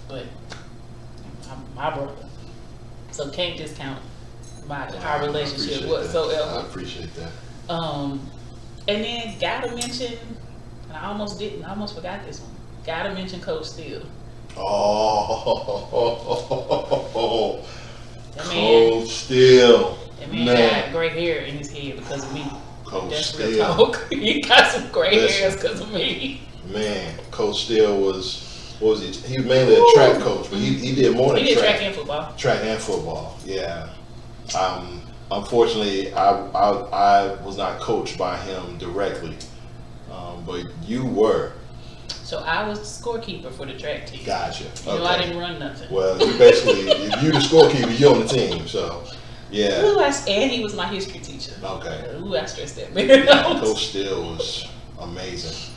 but 0.09 0.25
I'm 1.51 1.65
my 1.75 1.91
brother. 1.95 2.15
So 3.11 3.31
can't 3.31 3.57
discount 3.57 4.01
my 4.69 4.87
our 4.89 5.19
I 5.21 5.25
relationship 5.25 5.89
that. 6.29 6.43
I 6.43 6.61
appreciate 6.63 7.11
that. 7.15 7.33
Um, 7.73 8.21
and 8.87 9.03
then 9.05 9.39
gotta 9.39 9.75
mention, 9.75 10.15
and 10.89 10.97
I 10.97 11.07
almost 11.07 11.39
didn't, 11.39 11.65
I 11.65 11.71
almost 11.71 11.95
forgot 11.95 12.25
this 12.27 12.41
one. 12.41 12.51
Gotta 12.85 13.13
mention 13.15 13.41
Coach 13.41 13.67
Steele. 13.67 14.03
Oh, 16.01 17.65
That 18.35 18.47
man, 18.49 18.91
Cold 18.91 19.09
Steel. 19.09 19.99
that 20.19 20.31
man, 20.33 20.45
Man. 20.47 20.85
got 20.85 20.93
gray 20.93 21.09
hair 21.11 21.43
in 21.43 21.57
his 21.57 21.71
head 21.71 21.97
because 21.97 22.25
of 22.25 22.33
me. 22.35 22.45
Coach 22.85 23.11
That's 23.11 23.35
real 23.39 23.49
Steele. 23.53 23.67
talk. 23.93 24.07
he 24.11 24.41
got 24.43 24.67
some 24.73 24.91
gray 24.91 25.15
Listen. 25.17 25.41
hairs 25.43 25.57
because 25.57 25.81
of 25.81 25.93
me. 25.93 26.48
Man, 26.69 27.19
Coach 27.31 27.65
Steele 27.65 27.99
was 28.01 28.77
what 28.81 28.91
was 28.91 29.01
he? 29.01 29.29
He 29.29 29.37
was 29.39 29.47
mainly 29.47 29.75
a 29.75 29.85
track 29.95 30.21
coach, 30.23 30.49
but 30.51 30.59
he, 30.59 30.75
he 30.75 30.95
did 30.95 31.17
more 31.17 31.35
than 31.35 31.43
He 31.43 31.51
did 31.55 31.59
track. 31.59 31.77
track 31.77 31.83
and 31.87 31.95
football. 31.97 32.35
Track 32.37 32.61
and 32.65 32.81
football, 32.81 33.37
yeah. 33.45 33.89
Um, 34.59 35.03
unfortunately, 35.33 36.13
I, 36.13 36.31
I 36.51 36.71
I 36.71 37.35
was 37.43 37.57
not 37.57 37.81
coached 37.81 38.17
by 38.17 38.37
him 38.39 38.79
directly, 38.79 39.37
um, 40.13 40.45
but 40.47 40.65
you 40.87 41.05
were. 41.05 41.53
So 42.09 42.39
I 42.41 42.69
was 42.69 42.79
the 42.81 42.85
scorekeeper 43.05 43.51
for 43.51 43.65
the 43.67 43.77
track 43.77 44.07
team. 44.07 44.25
Gotcha. 44.25 44.65
You 44.85 44.99
know, 44.99 45.05
I 45.05 45.19
didn't 45.23 45.39
run 45.39 45.59
nothing. 45.59 45.91
Well, 45.91 46.19
you 46.19 46.37
basically, 46.39 46.83
if 46.91 47.23
you're 47.23 47.33
the 47.33 47.39
scorekeeper, 47.39 47.99
you're 47.99 48.13
on 48.15 48.21
the 48.21 48.27
team. 48.29 48.69
So, 48.69 49.03
yeah. 49.51 49.83
Ooh, 49.83 49.99
I, 49.99 50.13
and 50.29 50.51
he 50.51 50.63
was 50.63 50.75
my 50.77 50.87
history 50.87 51.21
teacher. 51.21 51.53
Okay. 51.65 52.17
Ooh, 52.21 52.37
I 52.37 52.45
stressed 52.45 52.77
that 52.77 52.93
man 52.95 53.27
out. 53.31 53.63
Coach 53.65 53.89
Steele 53.89 54.23
was 54.37 54.69
amazing. 55.01 55.75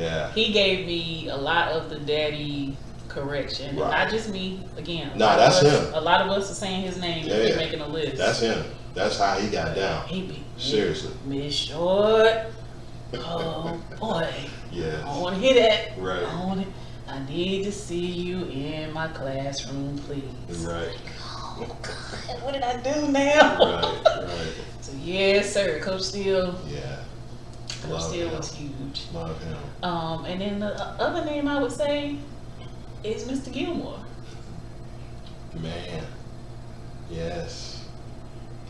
Yeah. 0.00 0.32
He 0.32 0.52
gave 0.52 0.86
me 0.86 1.28
a 1.28 1.36
lot 1.36 1.68
of 1.72 1.90
the 1.90 1.98
daddy 2.00 2.76
correction. 3.08 3.76
Right. 3.76 3.90
not 3.90 4.10
just 4.10 4.30
me. 4.30 4.60
Again, 4.76 5.10
a 5.10 5.16
Nah, 5.18 5.36
that's 5.36 5.62
us, 5.62 5.88
him. 5.88 5.94
A 5.94 6.00
lot 6.00 6.22
of 6.22 6.30
us 6.30 6.50
are 6.50 6.54
saying 6.54 6.82
his 6.82 6.98
name 6.98 7.26
Yeah, 7.26 7.34
and 7.34 7.48
yeah. 7.50 7.56
making 7.56 7.80
a 7.80 7.88
list. 7.88 8.16
That's 8.16 8.40
him. 8.40 8.64
That's 8.94 9.18
how 9.18 9.38
he 9.38 9.48
got 9.50 9.76
down. 9.76 10.06
He 10.08 10.22
be 10.22 10.42
Seriously. 10.56 11.12
Miss 11.26 11.54
Short. 11.54 12.30
Oh 13.14 13.80
boy. 13.98 14.32
Yeah. 14.70 15.02
don't 15.02 15.20
want 15.20 15.34
to 15.36 15.40
hear 15.40 15.54
that. 15.54 15.98
Right. 15.98 16.22
I 16.22 16.44
want 16.44 16.62
to. 16.62 16.66
I 17.12 17.24
need 17.28 17.64
to 17.64 17.72
see 17.72 18.06
you 18.06 18.44
in 18.46 18.92
my 18.92 19.08
classroom, 19.08 19.98
please. 19.98 20.58
Right. 20.64 20.96
Oh 21.20 21.76
God, 21.82 22.42
what 22.42 22.54
did 22.54 22.62
I 22.62 22.80
do 22.80 23.08
now? 23.08 23.58
Right. 23.58 24.02
Right. 24.04 24.52
So 24.80 24.92
yes, 25.04 25.52
sir. 25.52 25.78
Coach 25.80 26.02
Steele. 26.02 26.58
Yeah. 26.66 27.02
Love 27.88 28.02
Steele 28.02 28.28
him. 28.28 28.36
was 28.36 28.52
huge. 28.52 29.02
Love 29.12 29.42
him. 29.42 29.56
Um, 29.82 30.24
and 30.24 30.40
then 30.40 30.60
the 30.60 30.74
other 31.00 31.24
name 31.24 31.48
I 31.48 31.60
would 31.60 31.72
say 31.72 32.16
is 33.02 33.24
Mr. 33.24 33.52
Gilmore. 33.52 33.98
Man. 35.54 36.04
Yes. 37.10 37.84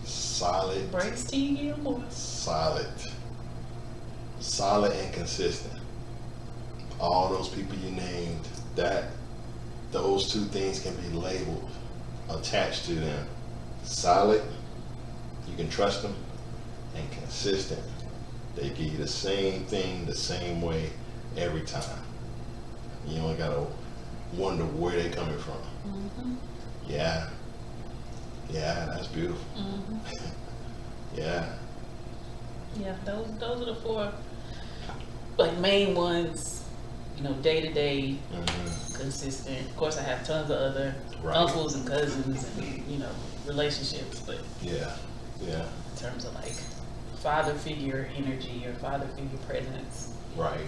Solid. 0.04 0.90
Brace 0.90 1.24
T. 1.24 1.54
Gilmore. 1.56 2.02
Solid. 2.08 2.86
Solid 4.38 4.92
and 4.92 5.12
consistent. 5.12 5.74
All 6.98 7.28
those 7.28 7.48
people 7.48 7.76
you 7.76 7.90
named, 7.90 8.48
that 8.76 9.04
those 9.92 10.32
two 10.32 10.44
things 10.46 10.80
can 10.80 10.94
be 10.96 11.08
labeled, 11.08 11.68
attached 12.30 12.84
to 12.86 12.94
them. 12.94 13.26
Solid, 13.82 14.42
you 15.48 15.56
can 15.56 15.68
trust 15.68 16.02
them, 16.02 16.14
and 16.94 17.10
consistent. 17.12 17.80
They 18.56 18.68
give 18.70 18.80
you 18.92 18.98
the 18.98 19.06
same 19.08 19.64
thing 19.64 20.06
the 20.06 20.14
same 20.14 20.60
way 20.60 20.90
every 21.36 21.62
time. 21.62 22.02
You 23.06 23.18
don't 23.20 23.38
gotta 23.38 23.66
wonder 24.34 24.64
where 24.64 24.92
they're 25.00 25.12
coming 25.12 25.38
from. 25.38 25.58
Mm-hmm. 25.86 26.34
Yeah. 26.88 27.28
Yeah, 28.50 28.86
that's 28.86 29.06
beautiful. 29.08 29.44
Mm-hmm. 29.56 29.96
Yeah. 31.16 31.44
Yeah, 32.78 32.94
those 33.04 33.26
those 33.38 33.62
are 33.62 33.64
the 33.64 33.74
four 33.74 34.12
like 35.38 35.56
main 35.58 35.94
ones. 35.96 36.62
You 37.16 37.24
know, 37.24 37.32
day 37.34 37.60
to 37.60 37.72
day, 37.72 38.16
consistent. 38.94 39.60
Of 39.68 39.76
course, 39.76 39.98
I 39.98 40.02
have 40.02 40.24
tons 40.26 40.50
of 40.50 40.56
other 40.56 40.94
Right. 41.20 41.36
uncles 41.36 41.74
and 41.74 41.86
cousins 41.86 42.46
and 42.56 42.86
you 42.86 42.98
know 42.98 43.10
relationships, 43.46 44.20
but 44.20 44.38
Yeah. 44.62 44.96
Yeah. 45.40 45.64
in 45.90 45.96
terms 45.98 46.24
of 46.24 46.34
like 46.36 46.54
father 47.20 47.52
figure 47.52 48.08
energy 48.16 48.64
or 48.66 48.72
father 48.74 49.06
figure 49.08 49.38
presence, 49.46 50.12
Right. 50.36 50.58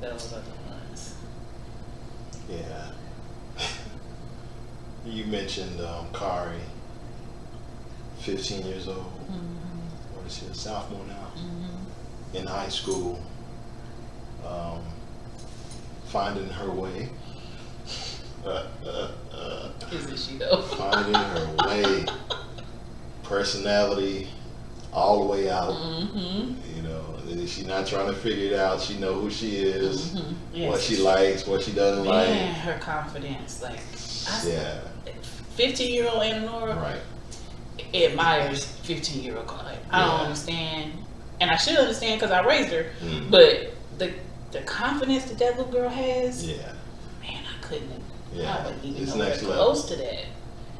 those 0.00 0.32
are 0.32 0.42
the 0.42 0.70
ones. 0.70 1.14
Yeah. 2.50 2.90
you 5.06 5.24
mentioned 5.24 5.80
um, 5.80 6.06
Kari, 6.12 6.58
15 8.18 8.66
years 8.66 8.88
old. 8.88 8.98
Mm-hmm. 8.98 10.16
What 10.16 10.26
is 10.26 10.36
she, 10.38 10.46
a 10.46 10.54
sophomore 10.54 11.06
now? 11.06 11.32
Mm-hmm. 11.34 12.36
In 12.36 12.46
high 12.46 12.68
school. 12.68 13.22
Um, 14.46 14.82
finding 16.08 16.50
her 16.50 16.70
way. 16.70 17.08
Isn't 19.90 20.18
she 20.18 20.36
though? 20.36 20.60
finding 20.60 21.14
her 21.14 21.56
way. 21.66 22.04
Personality 23.22 24.28
all 24.94 25.20
the 25.24 25.30
way 25.32 25.50
out. 25.50 25.70
mm-hmm. 25.72 26.54
You 26.76 26.82
know, 26.82 27.46
she's 27.46 27.66
not 27.66 27.86
trying 27.86 28.06
to 28.06 28.14
figure 28.14 28.52
it 28.54 28.58
out. 28.58 28.80
She 28.80 28.96
know 28.98 29.14
who 29.14 29.30
she 29.30 29.56
is, 29.56 30.14
Mhm. 30.14 30.68
what 30.68 30.80
she 30.80 30.96
likes, 30.98 31.46
what 31.46 31.62
she 31.62 31.72
doesn't 31.72 32.04
Man, 32.04 32.48
like. 32.48 32.56
her 32.62 32.78
confidence, 32.78 33.60
like 33.62 33.80
I- 34.30 34.46
Yeah, 34.48 34.80
fifteen 35.56 35.92
year 35.92 36.08
old 36.08 36.22
Anna 36.22 36.46
right. 36.76 37.00
admires 37.92 38.64
15 38.64 39.22
year 39.22 39.36
old 39.36 39.46
Clyde. 39.46 39.78
I 39.90 40.04
don't 40.06 40.20
understand. 40.20 40.92
And 41.40 41.50
I 41.50 41.56
should 41.56 41.76
understand 41.76 42.20
because 42.20 42.32
I 42.32 42.44
raised 42.46 42.70
her. 42.72 42.86
Mm. 43.02 43.30
But 43.30 43.72
the 43.98 44.12
the 44.52 44.60
confidence 44.60 45.24
that 45.24 45.38
that 45.38 45.56
little 45.58 45.72
girl 45.72 45.88
has, 45.88 46.46
Yeah, 46.48 46.56
man, 47.20 47.42
I 47.44 47.64
couldn't. 47.66 47.90
yeah. 48.32 48.56
I 48.56 48.66
wouldn't 48.66 48.84
even 48.84 49.02
It's 49.02 49.14
know 49.16 49.24
next 49.24 49.42
close 49.42 49.90
level. 49.90 50.04
to 50.04 50.10
that. 50.14 50.24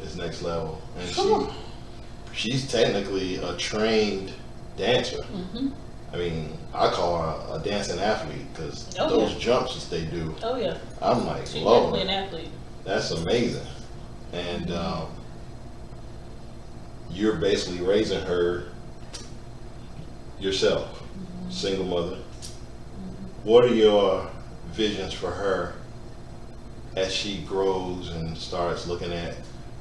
It's 0.02 0.14
next 0.14 0.42
level, 0.42 0.80
and 0.98 1.08
she 1.08 1.22
she's 2.34 2.70
technically 2.70 3.36
a 3.36 3.56
trained 3.56 4.32
dancer. 4.76 5.22
hmm 5.24 5.68
I 6.12 6.16
mean, 6.16 6.56
I 6.72 6.90
call 6.90 7.18
her 7.20 7.56
a 7.56 7.58
dancing 7.64 7.98
athlete 7.98 8.46
because 8.52 8.94
Oh, 9.00 9.08
those 9.08 9.32
yeah. 9.32 9.38
jumps 9.40 9.88
that 9.88 9.96
they 9.96 10.04
do, 10.04 10.34
Oh 10.44 10.56
yeah, 10.56 10.78
I'm 11.02 11.26
like, 11.26 11.46
she's 11.46 11.64
definitely 11.64 12.02
an 12.02 12.10
athlete. 12.10 12.50
that's 12.84 13.10
amazing. 13.10 13.66
And 14.32 14.66
Mhm. 14.66 14.76
um, 14.76 15.08
you're 17.10 17.36
basically 17.36 17.84
raising 17.84 18.20
her 18.26 18.68
yourself, 20.38 21.00
Mm-hmm. 21.02 21.50
single 21.50 21.84
mother. 21.86 22.18
What 23.42 23.64
are 23.64 23.74
your 23.74 24.30
visions 24.72 25.12
for 25.12 25.30
her 25.30 25.74
as 26.96 27.12
she 27.12 27.42
grows 27.42 28.08
and 28.10 28.36
starts 28.36 28.86
looking 28.86 29.12
at 29.12 29.34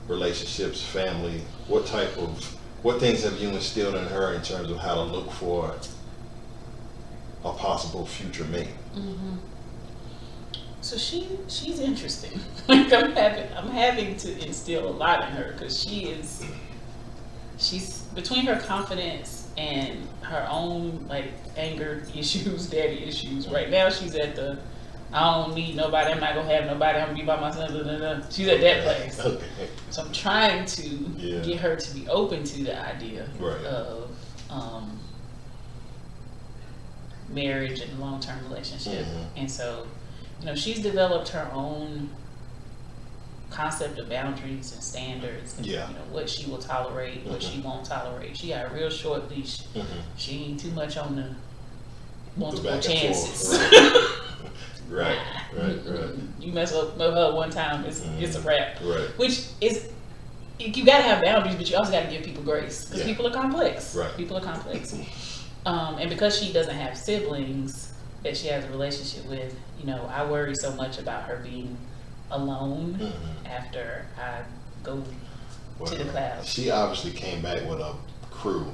relationships, 0.08 0.84
family? 0.84 1.42
What 1.68 1.86
type 1.86 2.18
of 2.18 2.58
what 2.82 3.00
things 3.00 3.24
have 3.24 3.40
you 3.40 3.50
instilled 3.50 3.96
in 3.96 4.06
her 4.06 4.34
in 4.34 4.42
terms 4.42 4.70
of 4.70 4.78
how 4.78 4.96
to 4.96 5.02
look 5.04 5.32
for 5.32 5.74
a 7.46 7.54
possible 7.54 8.06
future 8.06 8.44
mate? 8.46 8.68
hmm 8.94 9.36
So 10.82 10.98
she 10.98 11.30
she's 11.48 11.80
interesting. 11.80 12.40
like 12.68 12.92
I'm 12.92 13.12
having 13.14 13.54
I'm 13.56 13.70
having 13.70 14.18
to 14.18 14.46
instill 14.46 14.88
a 14.88 14.92
lot 14.92 15.22
in 15.28 15.36
her 15.36 15.54
because 15.54 15.82
she 15.82 16.06
is 16.06 16.46
she's 17.58 18.02
between 18.16 18.46
her 18.46 18.60
confidence 18.60 19.50
and 19.58 20.08
her 20.22 20.46
own 20.50 21.06
like 21.08 21.32
anger 21.56 22.04
issues, 22.16 22.68
daddy 22.68 23.04
issues. 23.06 23.48
Right 23.48 23.70
now 23.70 23.90
she's 23.90 24.16
at 24.16 24.36
the 24.36 24.60
I 25.14 25.36
don't 25.44 25.54
need 25.56 25.76
nobody. 25.76 26.12
I'm 26.12 26.20
not 26.20 26.34
gonna 26.34 26.48
have 26.54 26.66
nobody. 26.66 26.98
I'm 27.00 27.08
gonna 27.10 27.20
be 27.20 27.24
by 27.26 27.40
myself. 27.40 27.70
Blah, 27.72 27.84
blah, 27.84 27.98
blah. 27.98 28.20
She's 28.32 28.48
at 28.48 28.62
that 28.62 28.84
place. 28.84 29.20
Okay. 29.20 29.44
So 29.92 30.02
I'm 30.04 30.12
trying 30.12 30.66
to 30.66 30.88
Yeah. 31.18 31.40
get 31.42 31.60
her 31.60 31.76
to 31.76 31.94
be 31.96 32.08
open 32.08 32.44
to 32.44 32.64
the 32.64 32.80
idea 32.84 33.28
Right. 33.40 33.64
of 33.66 34.10
um, 34.50 35.00
marriage 37.30 37.80
and 37.80 38.00
long 38.00 38.20
term 38.20 38.38
relationship. 38.50 39.06
Mhm. 39.06 39.26
And 39.38 39.52
so, 39.52 39.86
you 40.40 40.46
know, 40.48 40.56
she's 40.56 40.80
developed 40.82 41.30
her 41.30 41.50
own 41.54 42.10
concept 43.50 44.00
of 44.00 44.10
boundaries 44.10 44.72
and 44.74 44.84
standards. 44.84 45.56
And, 45.58 45.66
Yeah. 45.68 45.88
You 45.90 45.94
know, 45.96 46.02
what 46.12 46.28
she 46.30 46.50
will 46.50 46.58
tolerate, 46.58 47.24
what 47.26 47.42
she 47.44 47.58
Mhm. 47.58 47.64
won't 47.64 47.86
tolerate. 47.86 48.36
She 48.36 48.50
got 48.50 48.66
a 48.66 48.70
real 48.74 48.90
short 48.90 49.30
leash. 49.30 49.60
Mhm. 49.76 49.86
She 50.18 50.44
ain't 50.46 50.60
too 50.60 50.72
much 50.72 50.98
on 50.98 51.16
the 51.16 51.36
multiple 52.36 52.72
and 52.72 52.82
chances. 52.82 53.60
Right, 54.90 55.18
right, 55.58 55.80
right, 55.86 56.10
You 56.40 56.52
mess 56.52 56.74
up 56.74 56.98
her 57.00 57.34
one 57.34 57.50
time, 57.50 57.86
it's 57.86 58.02
it's 58.20 58.36
a 58.36 58.42
wrap. 58.42 58.80
right. 58.84 59.08
Which 59.18 59.46
is, 59.62 59.90
you 60.60 60.86
got 60.86 60.98
to 60.98 61.04
have 61.04 61.24
boundaries, 61.24 61.56
but 61.56 61.70
you 61.70 61.78
also 61.78 61.92
got 61.92 62.04
to 62.06 62.10
give 62.12 62.24
people 62.24 62.44
grace 62.44 62.86
because 62.86 63.00
Yeah. 63.02 63.08
people 63.08 63.28
are 63.28 63.32
complex. 63.34 63.96
Right. 63.96 64.16
People 64.18 64.38
are 64.38 64.42
complex. 64.42 64.94
Um, 65.66 65.98
and 65.98 66.10
because 66.10 66.38
she 66.38 66.52
doesn't 66.54 66.76
have 66.76 66.98
siblings 66.98 67.94
that 68.24 68.36
she 68.38 68.48
has 68.48 68.66
a 68.66 68.70
relationship 68.70 69.26
with, 69.30 69.56
you 69.80 69.86
know, 69.86 70.10
I 70.14 70.26
worry 70.26 70.56
so 70.56 70.74
much 70.74 71.00
about 71.00 71.24
her 71.24 71.38
being 71.38 71.78
alone 72.32 72.98
Mhm. 73.00 73.50
after 73.50 74.06
I 74.18 74.42
go 74.84 74.98
to 74.98 75.96
the 75.96 76.04
Well, 76.04 76.12
clouds. 76.14 76.50
She 76.50 76.70
obviously 76.70 77.12
came 77.12 77.42
back 77.42 77.68
with 77.70 77.80
a 77.80 77.96
crew. 78.44 78.66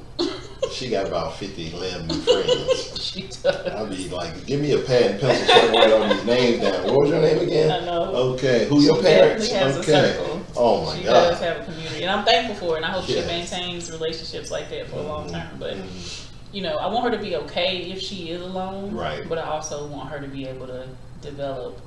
she 0.72 0.89
got 0.89 1.07
about 1.07 1.36
50 1.36 1.72
lamb 1.74 2.09
friends. 2.09 2.95
She 3.09 3.22
does. 3.24 3.45
I'll 3.45 3.88
be 3.88 4.07
like, 4.09 4.45
give 4.45 4.61
me 4.61 4.74
a 4.74 4.80
pad 4.80 5.11
and 5.11 5.20
pencil 5.20 5.47
so 5.47 5.53
I 5.53 5.59
can 5.61 5.74
write 5.74 5.91
all 5.91 6.09
these 6.09 6.26
names 6.26 6.61
down. 6.61 6.84
What 6.86 6.93
was 7.01 7.09
your 7.09 7.22
name 7.22 7.39
again? 7.39 7.72
I 7.72 7.86
know. 7.86 8.03
Okay, 8.34 8.67
who 8.67 8.82
your 8.82 9.01
parents? 9.01 9.51
okay. 9.51 10.15
Oh 10.55 10.86
my 10.86 10.95
she 10.97 11.03
God. 11.05 11.13
does 11.32 11.39
have 11.39 11.61
a 11.61 11.65
community, 11.65 12.03
and 12.03 12.11
I'm 12.11 12.24
thankful 12.26 12.55
for 12.67 12.76
it. 12.76 12.78
And 12.78 12.86
I 12.86 12.89
hope 12.89 13.07
Yeah. 13.09 13.22
she 13.22 13.28
maintains 13.28 13.89
relationships 13.89 14.51
like 14.51 14.70
that 14.70 14.88
for 14.89 14.97
a 14.97 15.01
long 15.01 15.32
term. 15.32 15.47
But 15.57 15.76
Mhm. 15.78 16.28
you 16.51 16.61
know, 16.61 16.76
I 16.78 16.88
want 16.88 17.05
her 17.05 17.17
to 17.17 17.24
be 17.24 17.36
okay 17.38 17.78
if 17.91 17.99
she 17.99 18.30
is 18.30 18.41
alone. 18.41 18.93
Right. 18.93 19.28
But 19.28 19.39
I 19.39 19.43
also 19.49 19.88
want 19.88 20.09
her 20.09 20.20
to 20.20 20.28
be 20.28 20.45
able 20.45 20.67
to 20.67 20.88
develop 21.22 21.80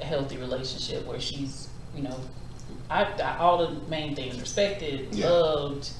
a 0.00 0.04
healthy 0.04 0.36
relationship 0.36 1.04
where 1.06 1.18
she's, 1.20 1.68
you 1.96 2.02
know, 2.04 2.18
I, 2.88 3.04
I 3.04 3.38
all 3.38 3.58
the 3.66 3.80
main 3.88 4.14
things 4.14 4.38
respected, 4.38 5.08
Yeah. 5.12 5.28
loved, 5.30 5.90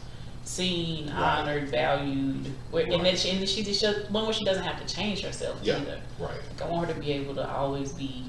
seen, 0.44 1.06
Right. 1.08 1.16
honored, 1.16 1.68
valued. 1.68 2.52
Where, 2.70 2.84
Right. 2.84 2.92
And 2.94 3.06
then 3.06 3.16
she, 3.16 3.30
and 3.30 3.48
she, 3.48 3.62
she 3.64 3.86
one 4.10 4.24
where 4.24 4.32
she 4.32 4.44
doesn't 4.44 4.64
have 4.64 4.84
to 4.84 4.94
change 4.94 5.22
herself 5.22 5.58
Yeah. 5.62 5.78
either. 5.80 6.00
Right. 6.18 6.30
Like 6.50 6.62
I 6.62 6.68
want 6.68 6.88
her 6.88 6.94
to 6.94 7.00
be 7.00 7.12
able 7.12 7.34
to 7.36 7.48
always 7.50 7.92
be 7.92 8.24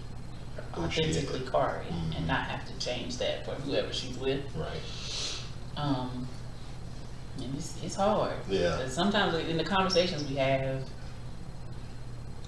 Who 0.74 0.90
she 0.92 1.02
is. 1.04 1.18
authentically 1.18 1.50
Kari 1.52 1.86
Mhm. 1.86 2.18
and 2.18 2.28
not 2.28 2.46
have 2.46 2.66
to 2.68 2.74
change 2.86 3.18
that 3.18 3.46
for 3.46 3.52
whoever 3.56 3.92
she's 3.92 4.18
with. 4.18 4.42
Right. 4.56 4.82
Um, 5.76 6.28
and 7.40 7.56
it's, 7.56 7.76
it's 7.84 7.96
hard. 7.96 8.34
Yeah. 8.48 8.88
sometimes 8.88 9.34
in 9.36 9.58
the 9.58 9.64
conversations 9.64 10.24
we 10.30 10.36
have, 10.36 10.84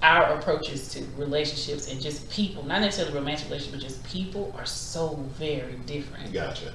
our 0.02 0.38
approaches 0.38 0.88
to 0.90 1.02
relationships 1.16 1.90
and 1.90 2.00
just 2.00 2.28
people, 2.30 2.62
not 2.64 2.80
necessarily 2.82 3.14
romantic 3.14 3.46
relationships, 3.48 3.82
but 3.82 3.88
just 3.88 4.04
people 4.04 4.54
are 4.56 4.66
so 4.66 5.14
very 5.38 5.72
different. 5.86 6.32
Gotcha. 6.32 6.66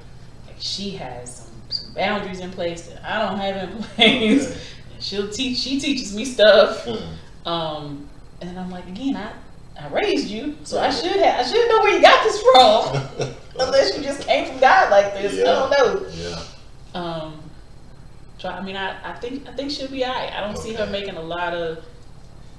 Like 0.48 0.56
she 0.60 0.92
has 0.92 1.36
some, 1.38 1.51
some 1.72 1.94
boundaries 1.94 2.40
in 2.40 2.52
place 2.52 2.84
that 2.84 3.04
I 3.04 3.28
don't 3.28 3.40
have 3.40 3.70
in 3.70 3.84
place. 3.84 4.50
Okay. 4.52 4.60
She'll 5.00 5.30
teach, 5.30 5.58
she 5.58 5.80
teaches 5.80 6.16
me 6.16 6.26
stuff. 6.26 6.86
Mm. 6.86 7.48
Um, 7.48 8.10
and 8.42 8.58
I'm 8.60 8.70
like, 8.70 8.88
again, 8.88 9.16
I, 9.18 9.32
I 9.80 9.88
raised 9.88 10.28
you, 10.28 10.58
so 10.64 10.80
I 10.80 10.92
should 10.92 11.16
have, 11.16 11.40
I 11.40 11.44
should 11.50 11.68
know 11.70 11.80
where 11.80 11.96
you 11.96 12.02
got 12.02 12.24
this 12.24 12.40
from. 12.42 13.34
Unless 13.60 13.98
you 13.98 14.04
just 14.04 14.22
came 14.28 14.46
from 14.48 14.60
God 14.60 14.92
like 14.92 15.14
this, 15.14 15.34
I 15.34 15.44
don't 15.44 15.72
know. 15.72 16.10
Yeah. 16.14 16.44
Um, 16.94 17.42
so 18.38 18.50
I 18.50 18.62
mean, 18.62 18.76
I, 18.76 18.96
I 19.12 19.14
think 19.14 19.48
I 19.48 19.54
think 19.54 19.72
she'll 19.72 19.90
be 19.90 20.04
alright. 20.04 20.32
I 20.34 20.42
don't 20.42 20.58
see 20.58 20.74
her 20.74 20.86
making 20.88 21.16
a 21.16 21.22
lot 21.22 21.54
of 21.54 21.84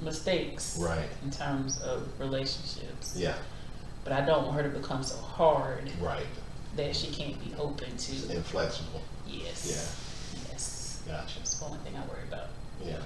mistakes 0.00 0.78
Right. 0.80 1.08
in 1.24 1.30
terms 1.30 1.80
of 1.82 2.08
relationships. 2.18 3.14
Yeah. 3.16 3.34
But 4.04 4.12
I 4.12 4.20
don't 4.22 4.44
want 4.46 4.56
her 4.56 4.62
to 4.64 4.78
become 4.78 5.02
so 5.02 5.16
hard 5.16 5.90
Right. 6.00 6.26
That 6.76 6.96
she 6.96 7.08
can't 7.08 7.38
be 7.44 7.54
open 7.58 7.96
to. 7.96 8.36
Inflexible. 8.36 9.02
Yes. 9.26 9.66
Yeah. 10.36 10.50
Yes. 10.50 11.02
Gotcha. 11.06 11.38
That's 11.38 11.58
the 11.58 11.64
only 11.66 11.78
thing 11.78 11.94
I 11.96 12.00
worry 12.06 12.24
about. 12.28 12.48
Yeah. 12.84 12.98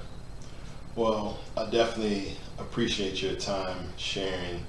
Well, 0.95 1.39
I 1.57 1.69
definitely 1.69 2.37
appreciate 2.59 3.21
your 3.21 3.35
time 3.35 3.91
sharing 3.97 4.63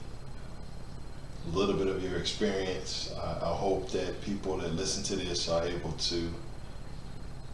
a 1.46 1.56
little 1.56 1.76
bit 1.76 1.88
of 1.88 2.04
your 2.04 2.18
experience. 2.18 3.14
I, 3.22 3.46
I 3.46 3.56
hope 3.56 3.92
that 3.92 4.22
people 4.22 4.58
that 4.58 4.74
listen 4.74 5.04
to 5.06 5.16
this 5.16 5.48
are 5.48 5.64
able 5.64 5.94
to 5.94 6.30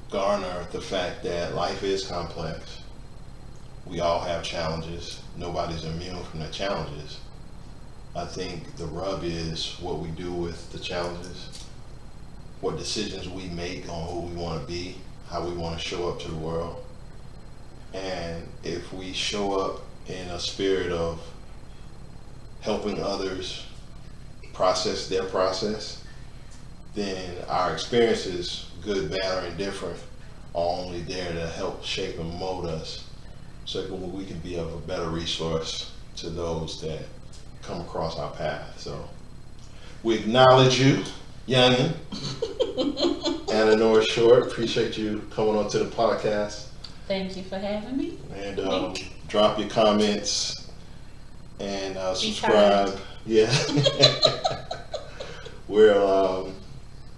garner 0.09 0.67
the 0.71 0.81
fact 0.81 1.23
that 1.23 1.55
life 1.55 1.83
is 1.83 2.05
complex. 2.07 2.81
We 3.85 3.99
all 3.99 4.21
have 4.21 4.43
challenges. 4.43 5.21
Nobody's 5.37 5.83
immune 5.83 6.23
from 6.23 6.39
the 6.39 6.47
challenges. 6.49 7.19
I 8.16 8.26
think 8.26 8.76
the 8.76 8.86
rub 8.86 9.24
is 9.24 9.76
what 9.80 9.97
we 9.97 10.09
do 10.09 10.32
with 10.32 10.72
the 10.72 10.78
challenges, 10.78 11.66
what 12.61 12.78
decisions 12.78 13.28
we 13.28 13.47
make 13.47 13.89
on 13.89 14.07
who 14.07 14.20
we 14.28 14.36
want 14.36 14.61
to 14.61 14.68
be, 14.68 14.97
how 15.30 15.43
we 15.43 15.55
want 15.55 15.80
to 15.80 15.84
show 15.84 16.09
up 16.09 16.20
to 16.20 16.28
the 16.30 16.38
world. 16.38 16.84
And 17.93 18.47
if 18.64 18.93
we 18.93 19.14
show 19.14 19.59
up 19.59 19.82
in 20.07 20.28
a 20.28 20.39
spirit 20.39 20.91
of 20.91 21.22
helping 22.61 23.01
others 23.01 23.66
process 24.53 25.07
their 25.07 25.24
process, 25.24 26.03
then 26.93 27.36
our 27.47 27.74
experiences, 27.74 28.70
good, 28.84 29.09
bad, 29.09 29.43
or 29.43 29.47
indifferent, 29.47 29.97
are 30.53 30.84
only 30.84 31.01
there 31.01 31.34
to 31.34 31.47
help 31.47 31.84
shape 31.84 32.20
and 32.20 32.32
mold 32.39 32.68
us 32.68 33.05
so 33.66 33.82
that 33.82 33.91
we 33.91 34.26
can 34.26 34.38
be 34.39 34.55
of 34.55 34.72
a 34.72 34.78
better 34.78 35.09
resource 35.09 35.91
to 36.18 36.30
those 36.30 36.80
that 36.82 37.01
come 37.64 37.82
across 37.82 38.18
our 38.18 38.32
path. 38.32 38.80
So 38.80 39.07
we 40.03 40.16
acknowledge 40.16 40.80
you, 40.80 41.03
youngin. 41.47 41.93
Annanora 43.47 44.07
Short, 44.09 44.47
appreciate 44.47 44.97
you 44.97 45.28
coming 45.32 45.55
on 45.55 45.70
to 45.70 45.80
the 45.80 45.86
podcast. 45.86 46.68
Thank 47.07 47.38
you 47.38 47.43
for 47.43 47.57
having 47.57 47.97
me. 47.97 48.18
And 48.36 48.59
um, 48.59 48.93
drop 49.28 49.59
your 49.59 49.70
comments 49.70 50.70
and 51.59 51.97
uh, 51.97 52.16
subscribe. 52.16 52.97
Yeah. 53.26 53.53
Where 55.68 56.01
um, 56.01 56.53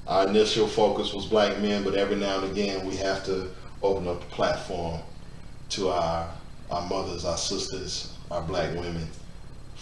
our 0.07 0.27
initial 0.27 0.67
focus 0.67 1.13
was 1.13 1.25
black 1.25 1.59
men, 1.59 1.83
but 1.83 1.95
every 1.95 2.15
now 2.15 2.41
and 2.41 2.51
again 2.51 2.85
we 2.85 2.95
have 2.97 3.25
to 3.25 3.49
open 3.81 4.07
up 4.07 4.19
the 4.19 4.27
platform 4.27 5.01
to 5.69 5.89
our 5.89 6.29
our 6.71 6.87
mothers, 6.87 7.25
our 7.25 7.37
sisters, 7.37 8.13
our 8.31 8.41
black 8.41 8.73
women 8.73 9.07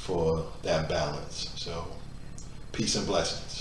for 0.04 0.46
that 0.64 0.90
balance. 0.90 1.50
So, 1.56 1.88
peace 2.74 2.96
and 2.96 3.08
blessings. 3.08 3.53